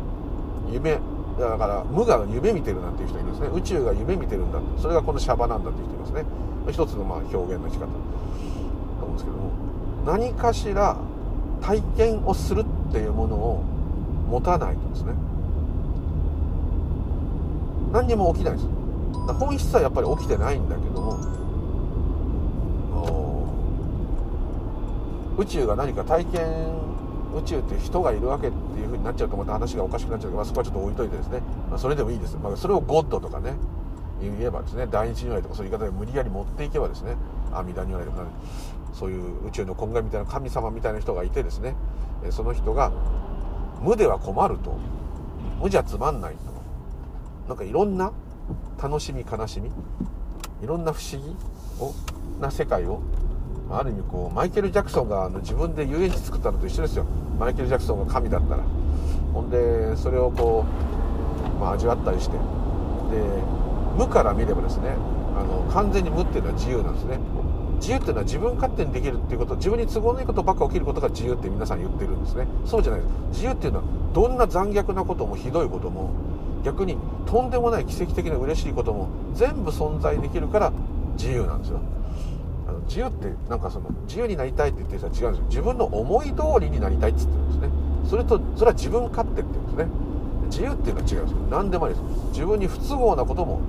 [0.72, 0.98] 夢。
[1.38, 3.48] だから無が夢見てるなんていう人いるんですね。
[3.54, 4.80] 宇宙が夢見てるんだって。
[4.82, 6.24] それがこのシャバなんだっていう人いますね。
[6.70, 7.86] 一つのまあ表現の仕方。
[7.86, 9.50] だと思うんですけども。
[10.06, 10.96] 何かしら
[11.60, 13.62] 体験をするっていうものを
[14.30, 15.12] 持たないとですね。
[17.92, 18.66] 何にも起きないです。
[19.34, 21.36] 本質はやっぱり起きてないんだけども。
[25.38, 26.42] 宇宙が何か体験
[27.36, 33.52] 宇宙っていう人がいるわけっていうふうになっちゃうとまた話がおかしくなっちゃうから、まあ、そこはちょっと置いといてですね、まあ、それでもいいです、まあ、それをゴッドとかね
[34.22, 37.16] 言えばですね第一如来とかそういう言い方で無理やり持っていけばですね
[37.52, 38.24] 阿弥陀如来とか
[38.94, 41.74] そういう宇宙の根源みたいな神様みたいな人がいてですね
[42.30, 42.90] その人が
[43.82, 44.78] 無では困ると。
[45.60, 46.40] 無じゃつまんないと。
[47.48, 48.12] なんかいろんな
[48.82, 49.70] 楽しみ悲しみ？
[50.62, 51.36] いろんな不思議
[51.80, 51.92] を
[52.40, 53.00] な世界を
[53.70, 57.06] ある意味こうマイケル・ジャクソンがあの自分で遊園地作ったのと一緒ですよ。
[57.38, 58.62] マイケル・ジャクソンが神だったら。
[59.34, 60.64] ほんでそれをこ
[61.56, 62.36] う、まあ、味わったりして。
[62.36, 62.40] で
[63.96, 64.90] 無から見ればですね
[65.38, 67.18] あの完全に無っていうのは自由なんですね。
[67.78, 72.46] 自由っていうのは自分勝手にできるっていうこと自分に都合のいいことばっか起きることが自由って皆さん言ってるんですね。
[72.64, 73.12] そうじゃないです。
[73.32, 73.84] 自由っていうのは
[74.14, 76.10] どんな残虐なこともひどいことも
[76.66, 76.96] 逆に
[77.26, 80.72] とんでもない奇跡的な嬉しいことも全部存在できるから
[81.16, 81.78] 自由なんですよ。
[82.66, 85.62] あの自由ってなんかその自由になりたいって言ってる人は違うんですよ。
[85.62, 87.68] 自分の思い通りになりたいって言ってるんですね。
[88.10, 89.86] それとそれは自分勝手って言うんですね。
[90.50, 91.38] 自由っていうのは違うんですよ。
[91.52, 92.06] 何でもありです。
[92.32, 93.60] 自分に不都合なことも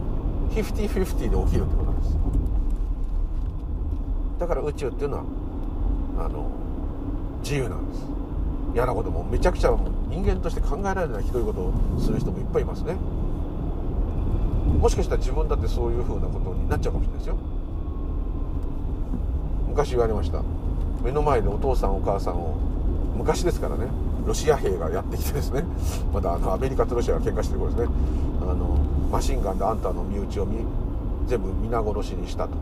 [0.55, 2.17] 50-50で起きるってことなんです。
[4.39, 5.23] だから宇宙っていうのは
[6.17, 6.49] あの
[7.43, 8.16] 自由なんです。
[8.73, 9.75] 嫌なこともめちゃくちゃ
[10.09, 12.95] 人間として考えられないひどいことをする人もいっぱいいますね。
[14.79, 17.37] もしかしたら自分だってそういう風なことになっちゃうかもしれないですよ。
[19.69, 20.41] 昔言われました。
[21.03, 22.55] 目の前でお父さんお母さんを
[23.15, 23.87] 昔ですからね。
[24.25, 25.63] ロシア兵がやってきてですね。
[26.13, 27.89] まだあのアメリカとロシアが喧嘩してる頃ですね。
[28.41, 28.77] あの
[29.11, 30.47] マシンガンであんたの身内を
[31.27, 32.55] 全部皆殺しにしたと。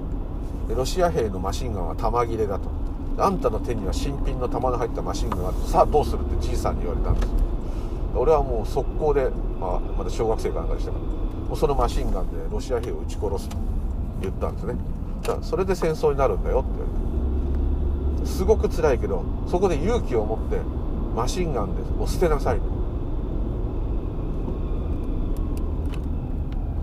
[0.68, 2.70] でロシア兵のマシンガンは弾切れだと。
[3.18, 7.34] あんたの手には新品の弾の入ったマシンガンがあってさあどうするってじいさんに言われたんです。
[8.16, 11.03] 俺はもう速攻で、まあ、まだ小学生かなんかでしたから。
[11.45, 13.57] もうそのマシンガンでロシア兵を撃ち殺すと
[14.22, 14.76] 言ったんですね。
[15.24, 17.05] だそれで戦争になるんだよって言われて。
[18.26, 20.59] すごく辛いけどそこで勇気を持って
[21.16, 22.59] マシンガンでを捨てなさい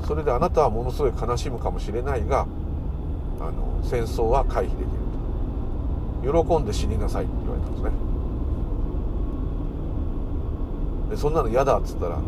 [0.07, 2.47] それであなたはものすごい悲しむかもしれないが
[3.41, 5.02] あの戦争は回避できる。
[6.23, 7.91] 喜んで死になさいって言われたんですね。
[11.11, 12.19] でそんなの嫌だっつったら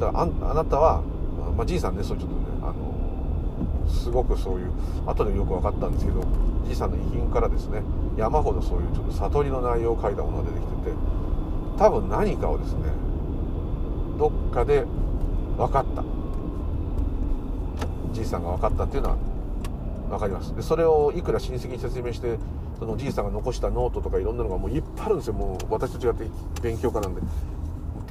[0.00, 1.02] だからああなたは、
[1.56, 4.72] まあ、じいさんねそうちょっとねあのすごくそういう
[5.06, 6.24] 後でよく分かったんですけど
[6.66, 7.82] じいさんの遺品からですね
[8.16, 10.96] 山ほどそういうちょっと悟りの内容を書いたものが出てきてて
[11.78, 12.90] 多分何かをですね
[14.18, 14.84] どっかで
[15.56, 16.02] 分かった。
[18.12, 19.16] じいさんが分かったっていうのは
[20.08, 20.54] 分かります。
[20.56, 22.38] でそれをいくら親戚に説明して
[22.78, 25.34] そのじいさんが残したノートとかいろんなのがもういっぱいあるんですよ。
[25.34, 26.26] もう私と違って
[26.62, 27.22] 勉強家なんで。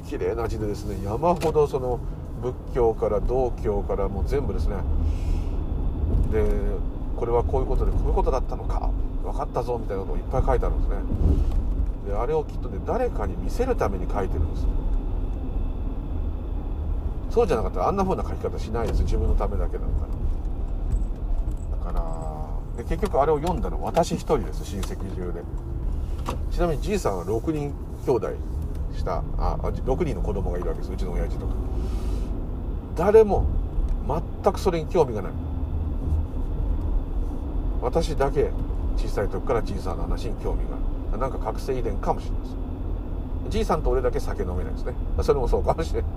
[0.08, 1.04] 綺麗な字でですね。
[1.04, 1.98] 山ほどその
[2.42, 4.76] 仏教から道教からもう全部ですね。
[6.32, 6.44] で
[7.16, 8.90] これはこういうことでこういうことだったのか。
[9.24, 10.96] 分かったぞみたいなこともいっぱい書いてあるんですね。
[12.10, 14.66] であれをきっとね誰かに見せるために書いてるんです。
[17.30, 19.02] そうじゃなかったらあんな風な書き方しないです。
[19.02, 19.86] 自分のためだけだか
[21.84, 21.92] ら。
[21.92, 22.15] だから
[22.76, 25.42] で結局あれを読んだの私一人です親戚中で。
[26.50, 27.72] ちなみにじいさんは6人
[28.04, 28.30] 兄弟
[28.96, 31.54] したあ6人の子供がいるわけですうちの親父とか。
[32.96, 33.46] 誰も
[34.42, 35.32] 全くそれに興味がない。
[37.82, 38.50] 私だけ
[38.96, 40.76] 小さい時からじいさんの話に興味が
[41.12, 41.18] ある。
[41.18, 42.56] なんか覚醒遺伝かもしれないです
[43.50, 44.94] じいさんと俺だけ酒飲めないですね。
[45.22, 46.10] それもそうかもしれない、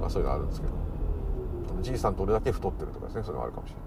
[0.00, 0.72] まあ、そういうのあるんですけど。
[1.82, 3.85] じいさんと俺だけ太ってるとかですねそういうのあるかもしれない。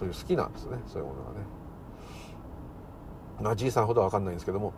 [0.00, 0.78] そういう好きなんですね。
[0.86, 1.36] そういうものがね。
[3.42, 4.72] まあじいさんほどは分かんないんですけども。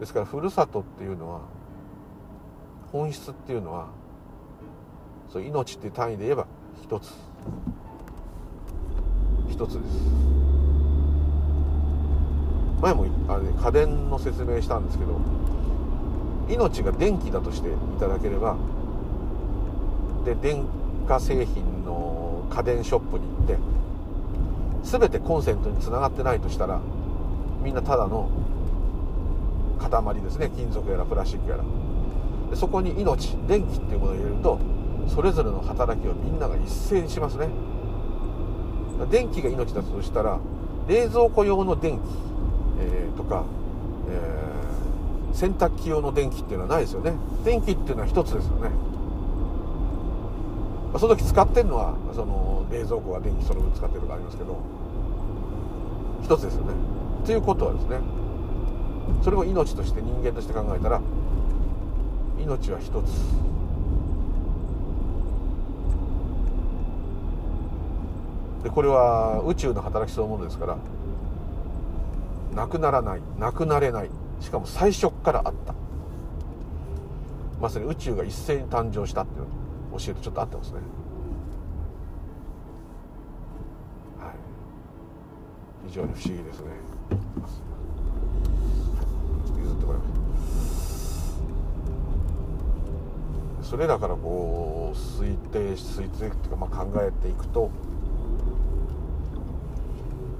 [0.00, 1.42] ですからふるさとっていうのは
[2.90, 3.86] 本質っていうのは
[5.28, 6.46] そう命っていう単位で言えば
[6.82, 7.14] 一つ。
[9.48, 10.00] 一つです。
[12.82, 15.20] 前もあれ、家電の説明したんですけど
[16.48, 18.56] 命が電気だとしていただければ
[20.24, 20.66] で電
[21.06, 23.58] 化製品の家電ショップに行って
[24.82, 26.80] 全てコンセントにつながってないとしたら
[27.62, 28.30] みんなただの
[29.78, 30.50] 塊ですね。
[30.54, 31.64] 金属やらプラスチックやら。
[32.50, 34.58] でそこに命電気っていうものを入れると
[35.08, 37.48] それぞれの働きをみんなが一斉にしますね。
[39.10, 40.38] 電気が命だとしたら
[40.88, 42.02] 冷蔵庫用の電気、
[42.80, 43.44] えー、とか、
[44.10, 47.14] えー、洗濯機用の電気っていうのはないですよね。
[47.44, 48.70] 電気っていうのは一つですよね。
[50.98, 54.56] その時使ってるのはその冷蔵庫が電気その分使ってるとかありますけど
[56.22, 56.72] 一つですよね。
[57.24, 57.98] ということはですね
[59.22, 61.00] それを命として人間として考えたら
[62.38, 63.50] 命は一つ。
[68.64, 70.76] でこれは宇宙の働きそのものですから
[72.54, 74.10] なくならないなくなれない。
[74.40, 75.74] しかも最初からあった。
[77.60, 79.44] まさに宇宙が一斉に誕生したっていう。
[79.44, 79.59] の
[80.06, 80.78] 教えてちょっと合ってますね。
[84.18, 84.34] はい。
[85.88, 86.66] 非常に不思議ですね。
[89.58, 90.08] 譲ってもらいま
[93.62, 97.70] それだからこう推定推定っていうか、まあ、考えていくと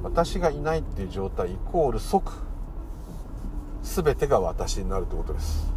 [0.02, 2.32] 私がいないっていう状態イコール即
[3.82, 5.70] 全てが私になるってことです。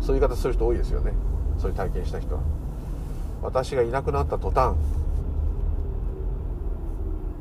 [0.00, 1.12] そういう言い方する人多いですよね。
[1.58, 2.40] そういう体験した人は。
[3.42, 4.74] 私がいなくなった途端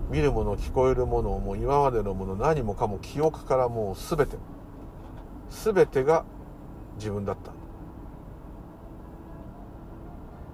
[0.10, 4.38] 見るもの聞こえるものもう今までのもの何もかも記憶からもう全て
[5.50, 6.24] 全てが
[6.98, 7.52] 自分だった。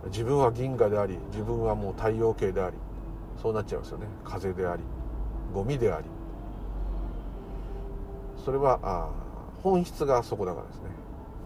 [0.10, 2.76] 自分は銀河であり自分はもう太陽系であり
[3.42, 4.08] そうなっちゃいますよね。
[4.24, 4.84] 風であり
[5.54, 6.06] ゴミであり。
[8.44, 9.10] それはあ
[9.64, 10.84] 本質がそこだからですね。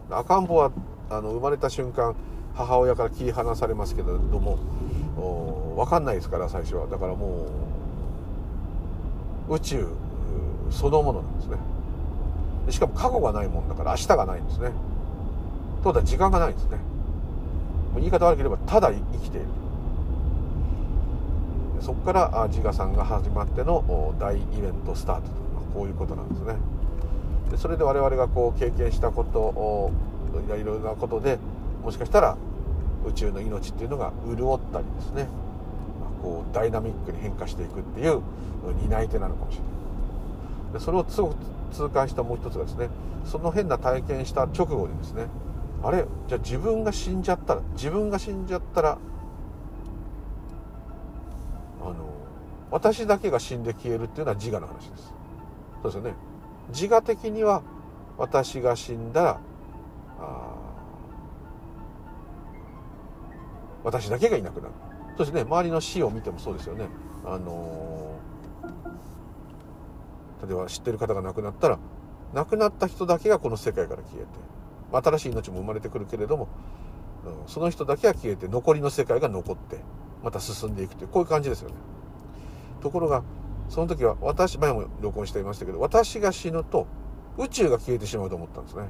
[0.09, 0.71] 赤ん坊は
[1.09, 2.15] あの生まれた瞬間
[2.57, 4.57] 母親から切り離されますけれども
[5.75, 6.87] 分かんないですから最初は。
[6.87, 7.45] だからも
[9.49, 9.87] う宇宙
[10.71, 11.57] そのものなんですね。
[12.69, 14.63] しかも過去がないもんだから明日がないんですね。
[14.63, 14.73] という
[15.83, 16.79] ことは時間がないんですね。
[17.95, 19.47] 言い方悪ければただ生きている。
[21.79, 26.55] そこから自我さんが始まっての大イベントスタートと、まあ、こういうことなんですね。
[27.51, 29.91] でそれで我々がこう経験したことを
[30.47, 31.39] いろいろなことで
[31.83, 32.35] もしかしたら
[33.07, 35.27] 宇宙の命っていうのが潤ったりですね、
[35.99, 38.21] まあ、こうダイナミックに変化していくっていう
[38.81, 40.73] 担い手なのかもしれない。
[40.73, 41.35] でそれをすごく
[41.71, 42.89] 痛感したもう一つがですね
[43.25, 45.27] その変な体験した直後にですね
[45.83, 46.05] あれ？
[46.27, 48.97] じゃあ自分が死んじゃったら自分が死んじゃったら
[51.81, 51.95] あの
[52.71, 55.13] 私だけが死んで消えるっていうのは自我の話です。
[55.83, 56.13] そうですよね。
[56.69, 57.61] 自我的には
[58.17, 59.39] 私が死んだら
[60.19, 60.55] あ
[63.87, 64.73] 私だけがいなくなる。
[65.17, 66.89] そしてね周りの死を見てもそうですよね。
[67.25, 71.79] あのー、例えば知ってる方が亡くなったら
[72.33, 76.49] 亡くなった人だけがこの世界から消えて新しい命も生まれてくるけれども、
[77.25, 79.79] うん、その人だけは消えて残りの世界が残って
[80.21, 81.75] また進んでいくというこういう感じですよね。
[82.81, 83.23] ところが
[83.69, 86.87] その時は私前も録音していましたけど私が死ぬと
[87.37, 88.83] 宇宙が消えてしまうと思ったんですね。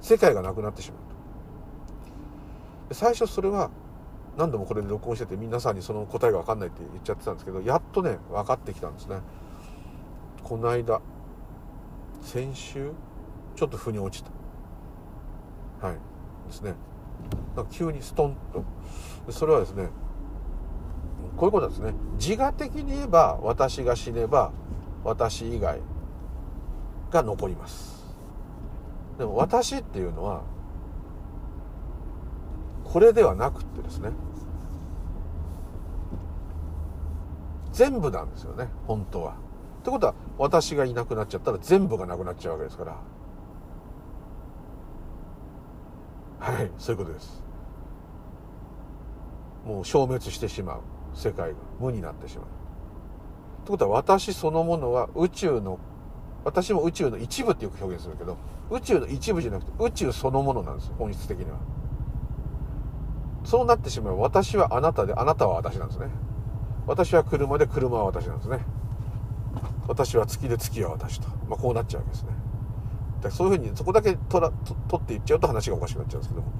[0.00, 2.94] 世界がなくなってしまうと。
[2.96, 3.70] 最初それは
[4.36, 9.18] 何度もこれで録音してて皆さんにその答えが分かんないって言っちゃってたんですけどやっとね分かってきたんですね。
[10.42, 11.00] この間
[12.20, 12.90] 先週
[13.56, 14.24] ちょっと腑に落ち
[15.80, 15.86] た。
[15.86, 15.96] はい。
[16.48, 16.74] ですね。
[17.56, 19.32] なんか急にストンと。
[19.32, 19.88] それはですね
[21.36, 21.94] こういうことですね。
[22.18, 24.52] 自我的に言えば私が死ねば
[25.04, 25.80] 私以外
[27.10, 28.04] が残ります。
[29.18, 30.42] でも私っていうのは
[32.94, 34.10] これではなくってですね
[37.72, 39.32] 全部なんですよね本当は。
[39.32, 39.34] っ
[39.84, 42.92] てことは私がいなくなっちゃったら全部がなくなっちゃうわけですから。
[46.38, 47.42] はいそういうことです。
[49.66, 50.80] もう消滅してしまう。
[51.14, 51.56] 世界が。
[51.80, 52.46] 無になってしまう。
[52.46, 52.48] っ
[53.64, 55.80] てことは私そのものは宇宙の
[56.44, 58.36] 私も宇宙の一部ってよく表現するけど
[58.70, 61.58] 宇宙の一部じゃなくて宇宙そのものなんです本質的には。
[63.44, 66.06] そうなってしまう私はあなたであなたは私なんですね。
[66.86, 68.58] 私は車で車は私なんですね。
[69.86, 72.30] 私は月で月は私と、まあ、こうなっちゃうわけですね。
[73.22, 74.52] だそういうふうにそこだけ取ら
[74.88, 76.52] 取っていっちゃうと話がおかしくなっちゃうんですけども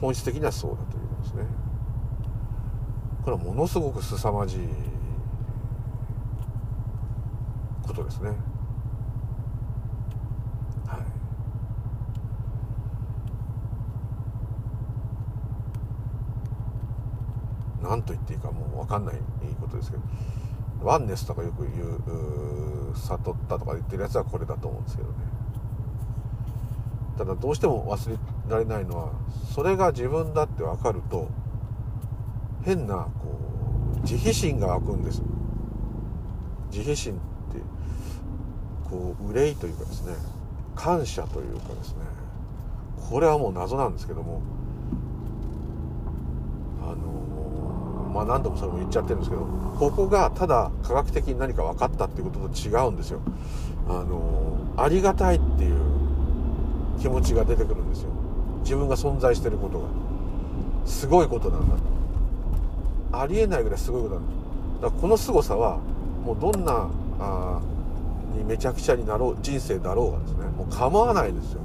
[0.00, 1.46] 本質的にはそうだということですね。
[3.24, 4.68] これはものすごく凄まじい
[7.82, 8.32] ことですね。
[17.84, 19.16] 何と言っていいかもう分かんない
[19.60, 20.02] ことですけど
[20.82, 25.14] ワンネスとかよく言う悟ったとか言ってるやつはこれだと思うんですけどね。
[27.16, 28.16] ただどうしても忘れ
[28.48, 29.12] られないのは
[29.54, 31.28] それが自分だって分かると
[32.64, 33.38] 変なこ
[34.02, 35.22] う慈悲心が湧くんです。
[36.70, 37.16] 慈悲心っ
[37.54, 37.60] て
[38.90, 40.14] こう憂いというかですね
[40.74, 41.98] 感謝というかですね
[43.08, 44.42] これはもう謎なんですけども
[48.14, 49.42] まあ何度もそれも言っちゃってるんですけど
[49.76, 53.20] ここがただ科学的に何か分かったっていうことと違うんですよ。
[53.88, 55.80] あのありがたいっていう
[57.00, 58.10] 気持ちが出てくるんですよ。
[58.62, 59.86] 自分が存在してることが。
[60.86, 61.74] すごいことなんだ。
[63.12, 64.32] ありえないぐらいすごいことなんだ。
[64.82, 65.78] だからこの凄さは
[66.24, 66.88] もうどんな
[67.18, 67.60] あ
[68.36, 71.60] にめちゃくちゃになろう人生だろうがですねもう構わないですよ。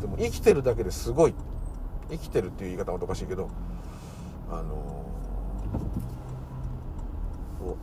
[0.00, 1.34] でも生きてるだけですごい。
[2.10, 3.48] 生きてるっていう言い方はおかしいけど
[4.50, 5.01] あの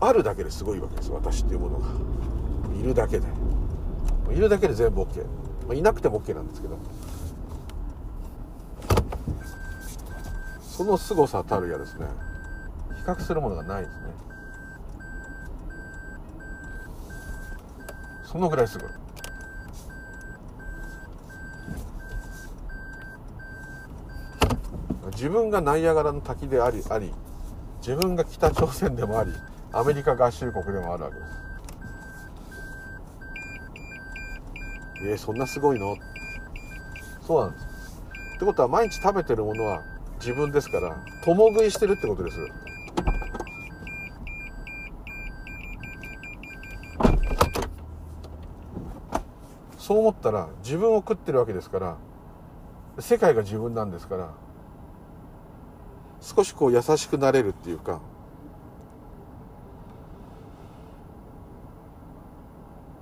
[0.01, 1.87] あるだけですごいわけです私っていうものが。
[2.79, 3.27] いるだけで。
[4.31, 5.25] いるだけで全部 OK、
[5.67, 6.77] まあ、いなくても OK なんですけど。
[10.61, 12.05] その凄さたるやですね。
[12.95, 13.97] 比較するものがないですね。
[18.23, 18.89] そのぐらいすごい。
[25.11, 27.11] 自分がナイアガラの滝でありあり
[27.89, 29.33] 自分が北朝鮮でもあり
[29.73, 31.31] アメリカ合衆国でもあるわけです。
[35.01, 35.95] えー、そんなすごいの？
[37.25, 37.65] そうなんです。
[38.35, 39.81] ってことは毎日食べてるものは
[40.19, 42.37] 自分ですから共食いしてるってことです。
[49.79, 51.97] そう思ったら自分を食ってるわけですから
[52.99, 54.29] 世界が自分なんですから
[56.22, 58.01] 少しこう優しくなれるっていうか。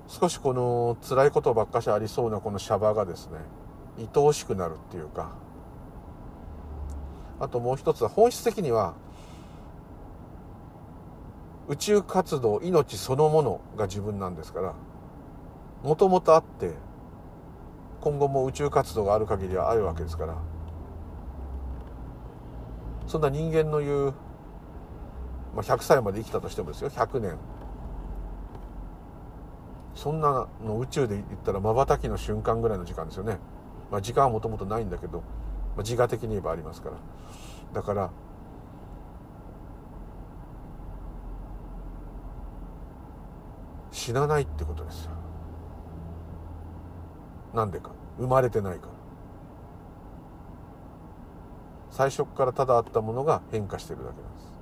[0.07, 3.37] 少しこの辛いことばっかしありそうなこのシャバがですね
[3.99, 5.31] 愛おしくなるっていうか。
[7.39, 8.95] あともう一つは本質的には
[11.67, 14.73] 宇宙活動命そのものが自分なんですから
[15.83, 16.71] もともとあって
[18.01, 20.35] 今後も宇宙活動がある限りはあるわけですから。
[23.07, 24.13] そんな人間の言う、
[25.55, 26.89] まあ、100歳まで生きたとしてもですよ。
[26.89, 27.37] 100年。
[29.95, 33.39] そんなの宇宙で言ったらまばたきの瞬間ぐらいの時間ですよね、
[33.89, 35.21] まあ、時間はもともとないんだけど、
[35.75, 36.97] まあ、自我的に言えばありますから。
[37.73, 38.11] だから
[43.91, 45.11] 死なないってことですよ。
[47.55, 47.89] なんでか。
[48.17, 48.96] 生まれてないから。
[51.91, 54.53] 最初からただあったものが変化してるだけなんです。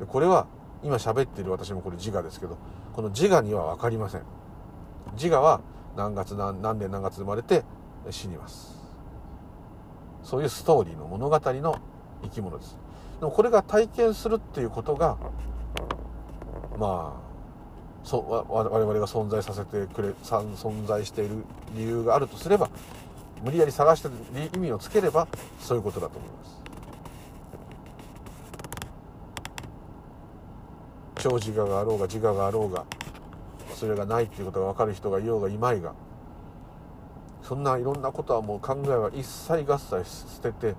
[0.00, 0.46] でこれは
[0.82, 2.56] 今喋っている私もこれ自我ですけど
[2.92, 4.22] この自我には分かりません。
[5.14, 5.60] 自我は
[5.96, 7.64] 何月何何年何月生まれて
[8.10, 8.76] 死にます。
[10.22, 11.76] そういうストーリーの物語の
[12.22, 12.76] 生き物です。
[13.18, 15.16] でもこれが体験するっていうことが
[16.78, 17.28] まあ
[18.04, 21.44] そ我々が存在させてくれ存在している
[21.74, 22.70] 理由があるとすれば
[23.42, 24.08] 無理やり探して
[24.54, 25.26] 意味をつければ
[25.60, 26.57] そういうことだと思います。
[31.18, 32.84] 超自我があろうが自我があろうが
[33.74, 35.94] それがないっていうことが分かる人がいようがいまいが
[37.42, 40.74] そんないろんなことはもう考えは一切合切捨てて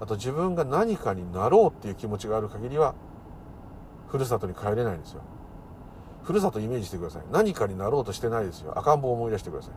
[0.00, 2.94] あと自分が何かになろうっていう気持ちがある限りは
[4.08, 5.22] ふるさとに帰れないんですよ。
[6.22, 7.22] ふるさとイメージしてください。
[7.30, 8.72] 何かになろうとしてないですよ。
[8.78, 9.72] 赤ん坊を思い出してください。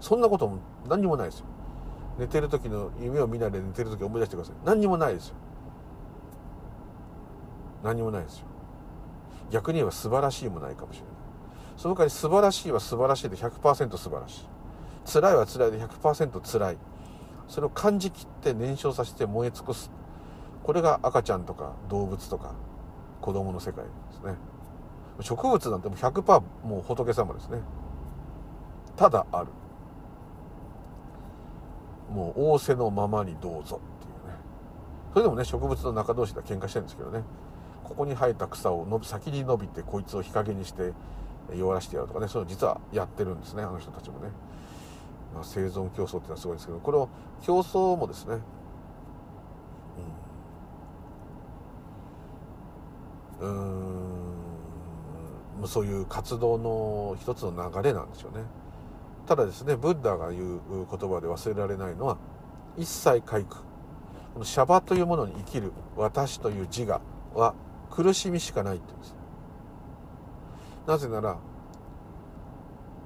[0.00, 0.58] そんなことも
[0.88, 1.46] 何にもないですよ。
[2.18, 4.54] 寝てる時の夢を見ないで寝てる時思い出してください。
[4.64, 5.34] 何にもないですよ。
[7.84, 8.46] 何にもないですよ。
[9.50, 11.12] 逆に言えば素晴らしいもないかもしれない。
[11.76, 14.48] その代わり素晴らしいは素晴らしいで100%素晴らしい。
[15.12, 16.78] 辛いは辛いで100%辛い。
[17.48, 19.90] それを感じきって燃焼させて燃え尽くす。
[20.62, 22.52] これが赤ちゃんとか動物とか
[23.20, 24.34] 子供の世界ですね。
[25.20, 27.58] 植物なんてもう100%もう仏様ですね。
[28.96, 29.48] ただある。
[32.10, 34.36] もう仰せのままにどうぞっていうね。
[35.12, 37.22] それでもね植物の中同士では喧嘩してるんですけどね。
[37.92, 40.92] ここに生えた草をの先に伸びてこいつを日陰にして
[41.54, 44.28] 弱らしてやるとかねそういうの実はやってるんですねあの人たちもね、
[45.34, 47.08] まあ、生存競争っていうのはすごいんですけどこの
[47.42, 48.38] 競争もですね、
[53.40, 54.28] うん、
[55.60, 58.40] うんそういう活動の一つの流れなんですよね。
[59.26, 62.16] ただですねブッダが言う言葉で忘れられないのは
[62.76, 63.58] 一切回復。
[64.32, 67.00] このシャバというものに生きる私という自我
[67.34, 67.54] は
[67.94, 69.14] 苦しみしかないって言うんです。
[70.86, 71.36] なぜなら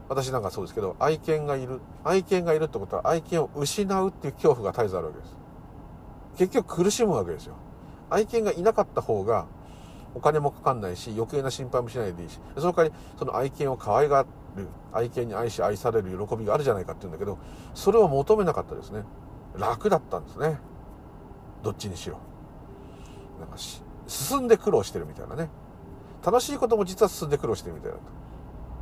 [0.08, 1.80] 私なんかそうですけど愛犬がいる。
[2.04, 5.36] 愛犬がいるってことは愛犬を失うっていう恐怖が絶えずあるわけです。
[6.38, 7.56] 結局苦しむわけですよ。
[8.08, 9.46] 愛犬がいなかった方が
[10.14, 14.24] お金もかかんないし余計な心配もしないでいいしその代わりその愛犬を可愛が
[14.54, 17.38] る愛犬に愛し愛される喜びがあるじゃないかって言うんだけど
[17.74, 19.02] それを求めなかったですね。
[19.56, 20.58] 楽だったんですね。
[21.62, 22.18] どっちにしろ。
[23.40, 25.48] なんかし進んで苦労してるみたいなね。
[26.24, 28.02] 楽しいことも実は進んで苦労してるみたいだと。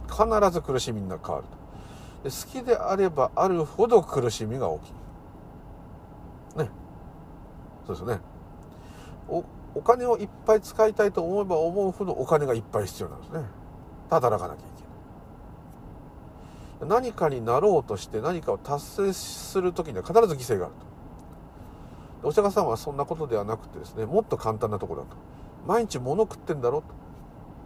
[0.09, 1.49] 必ず苦しみが変わる
[2.23, 2.31] と。
[2.31, 4.93] で好きであればあるほど苦しみが大きい
[6.59, 6.71] ね。
[7.87, 8.21] そうですよね。
[9.29, 9.45] お
[9.75, 13.41] お金をいっぱい使いたいと思えば思うほどお金がいっぱい必要なんですね。
[14.11, 14.65] 働かなきゃい
[16.81, 17.03] けない。
[17.03, 20.94] 何かになろうとして何かを達成する時には必ず犠牲があると。
[22.25, 25.17] お釈迦さんはそんなことではなくてですねもっと簡単なところだと
[25.67, 26.87] 毎日物食ってんだろと。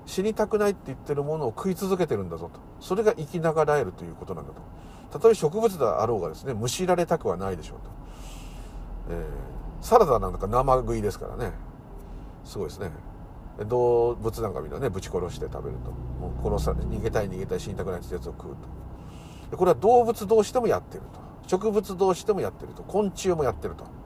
[0.07, 2.61] 死にたくないって言ってるものを食い続けてるんだぞと。
[2.81, 4.63] それが生きながらえるということなんだと。
[5.11, 7.91] たとえ植物であろうがですねむしられたくはないでしょうと、
[9.11, 11.53] えー、サラダなんか生食いですからね。
[12.45, 12.91] すごいですね。
[13.67, 15.91] 動物なんかみんなねぶち殺して食べると。
[15.91, 18.57] もう殺さ逃げたい逃げたい死にたくないってやつを食う
[19.51, 19.57] と。
[19.57, 21.49] これは動物同士でもやってると。
[21.49, 22.83] 植物同士でもやってると。
[22.83, 23.98] 昆虫もやってると。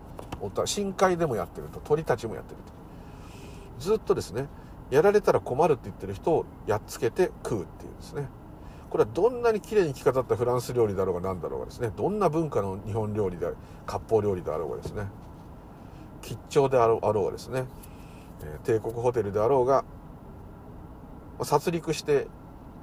[0.64, 2.72] 深海でもやってると鳥たちもやってると。
[3.78, 4.46] ずっとですね
[4.90, 8.28] やられたら困るって言ってる人をやっつけて食うっていうですね。
[8.90, 13.46] これはどんなに綺麗に着飾ったフランス料理だろうが何だろうがですねどんな文化の日本料理で
[13.86, 15.06] 割烹料理であろうがですね
[16.20, 17.64] 吉兆であろうがですね、
[18.44, 19.84] え帝国ホテルであろうが
[21.42, 22.28] 殺戮して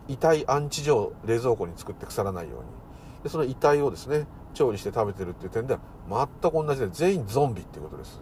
[0.08, 2.66] 遺体安置所を冷蔵庫に作って腐らないように。
[3.24, 4.26] でその遺体をですね
[4.60, 8.22] 調理して食べてるっていう点では全く同じで全員ゾンビっていうことです。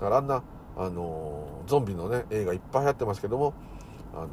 [0.00, 0.42] だからあんな
[0.78, 3.52] あのゾンビのね映画いっぱい流行ってますけども
[4.14, 4.28] あの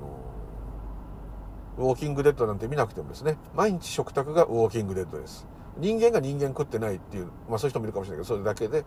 [1.78, 5.46] ウォーキングデッドなんて見なくてもですね毎日食卓がウォーキングデッドです。
[5.78, 8.86] 人間が人間食ってないっていうまあそういう人もいるかもしれないけどそれだけで、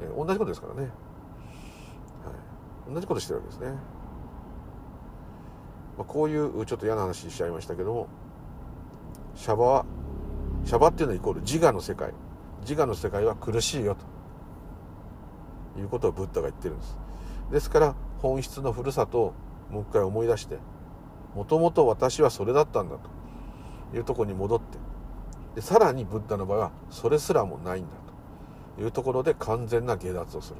[0.00, 0.90] えー、同じことですからね、はい、
[2.94, 3.66] 同じことしてるわけですね、
[5.98, 8.08] まあ、こういうちょっと嫌な話しちゃいましたけども
[9.36, 9.86] シャバは
[10.64, 12.12] シャバっていうのはイコール自我の世界。
[12.60, 15.80] 自我の世界は苦しいよと。
[15.80, 16.96] いうことをブッダが言ってるんです。
[17.50, 19.34] ですから本質のふるさとを
[19.70, 20.58] もう一回思い出して
[21.34, 23.10] もともと私はそれだったんだと。
[23.94, 24.78] いうところに戻って。
[25.54, 27.90] でさらにブッダの場合はそれすらもないんだ
[28.76, 28.82] と。
[28.82, 30.56] いうところで完全な下脱をする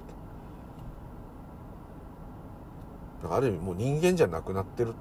[3.23, 3.35] と。
[3.35, 4.95] ある意味もう人間じゃなくなってる。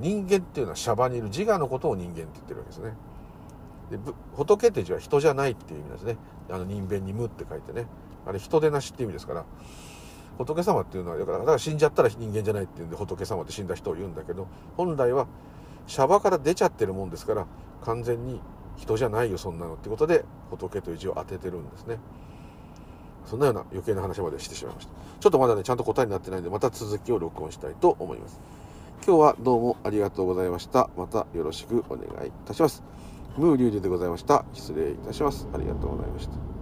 [0.00, 1.24] 人間っていうのはシャバにいる。
[1.24, 2.94] 自我のことを人間って言ってるわけですね。
[3.90, 3.98] で
[4.34, 6.16] 仏って字は人じゃないっていう意味なんですね。
[6.50, 7.86] あの人弁に無って書いてね。
[8.26, 9.44] あれ人でなしっていう意味ですから。
[10.38, 14.46] 仏様っていうのはだからだから死んじゃったら人間じゃないっていうんで仏様って死んだ人を言うんだけど
[14.76, 15.26] 本来は
[15.88, 17.46] シャバから出ちゃってるもんですから
[17.82, 18.40] 完全に
[18.76, 21.98] 人じゃないよそんなのってことで仏という字を当ててるんですね。
[23.26, 24.92] そんなような余計な話までしてしまいました。
[25.18, 28.40] ちょっとまだねちゃんと答えになってないんでまた続きを録音したいと思います。
[29.04, 30.88] 今日はどうもありがとうございました。
[30.96, 32.84] またよろしくお願いいたします。
[33.38, 34.44] ムーリュウジでございました。
[34.52, 35.48] 失礼いたします。
[35.54, 36.57] ありがとうございました。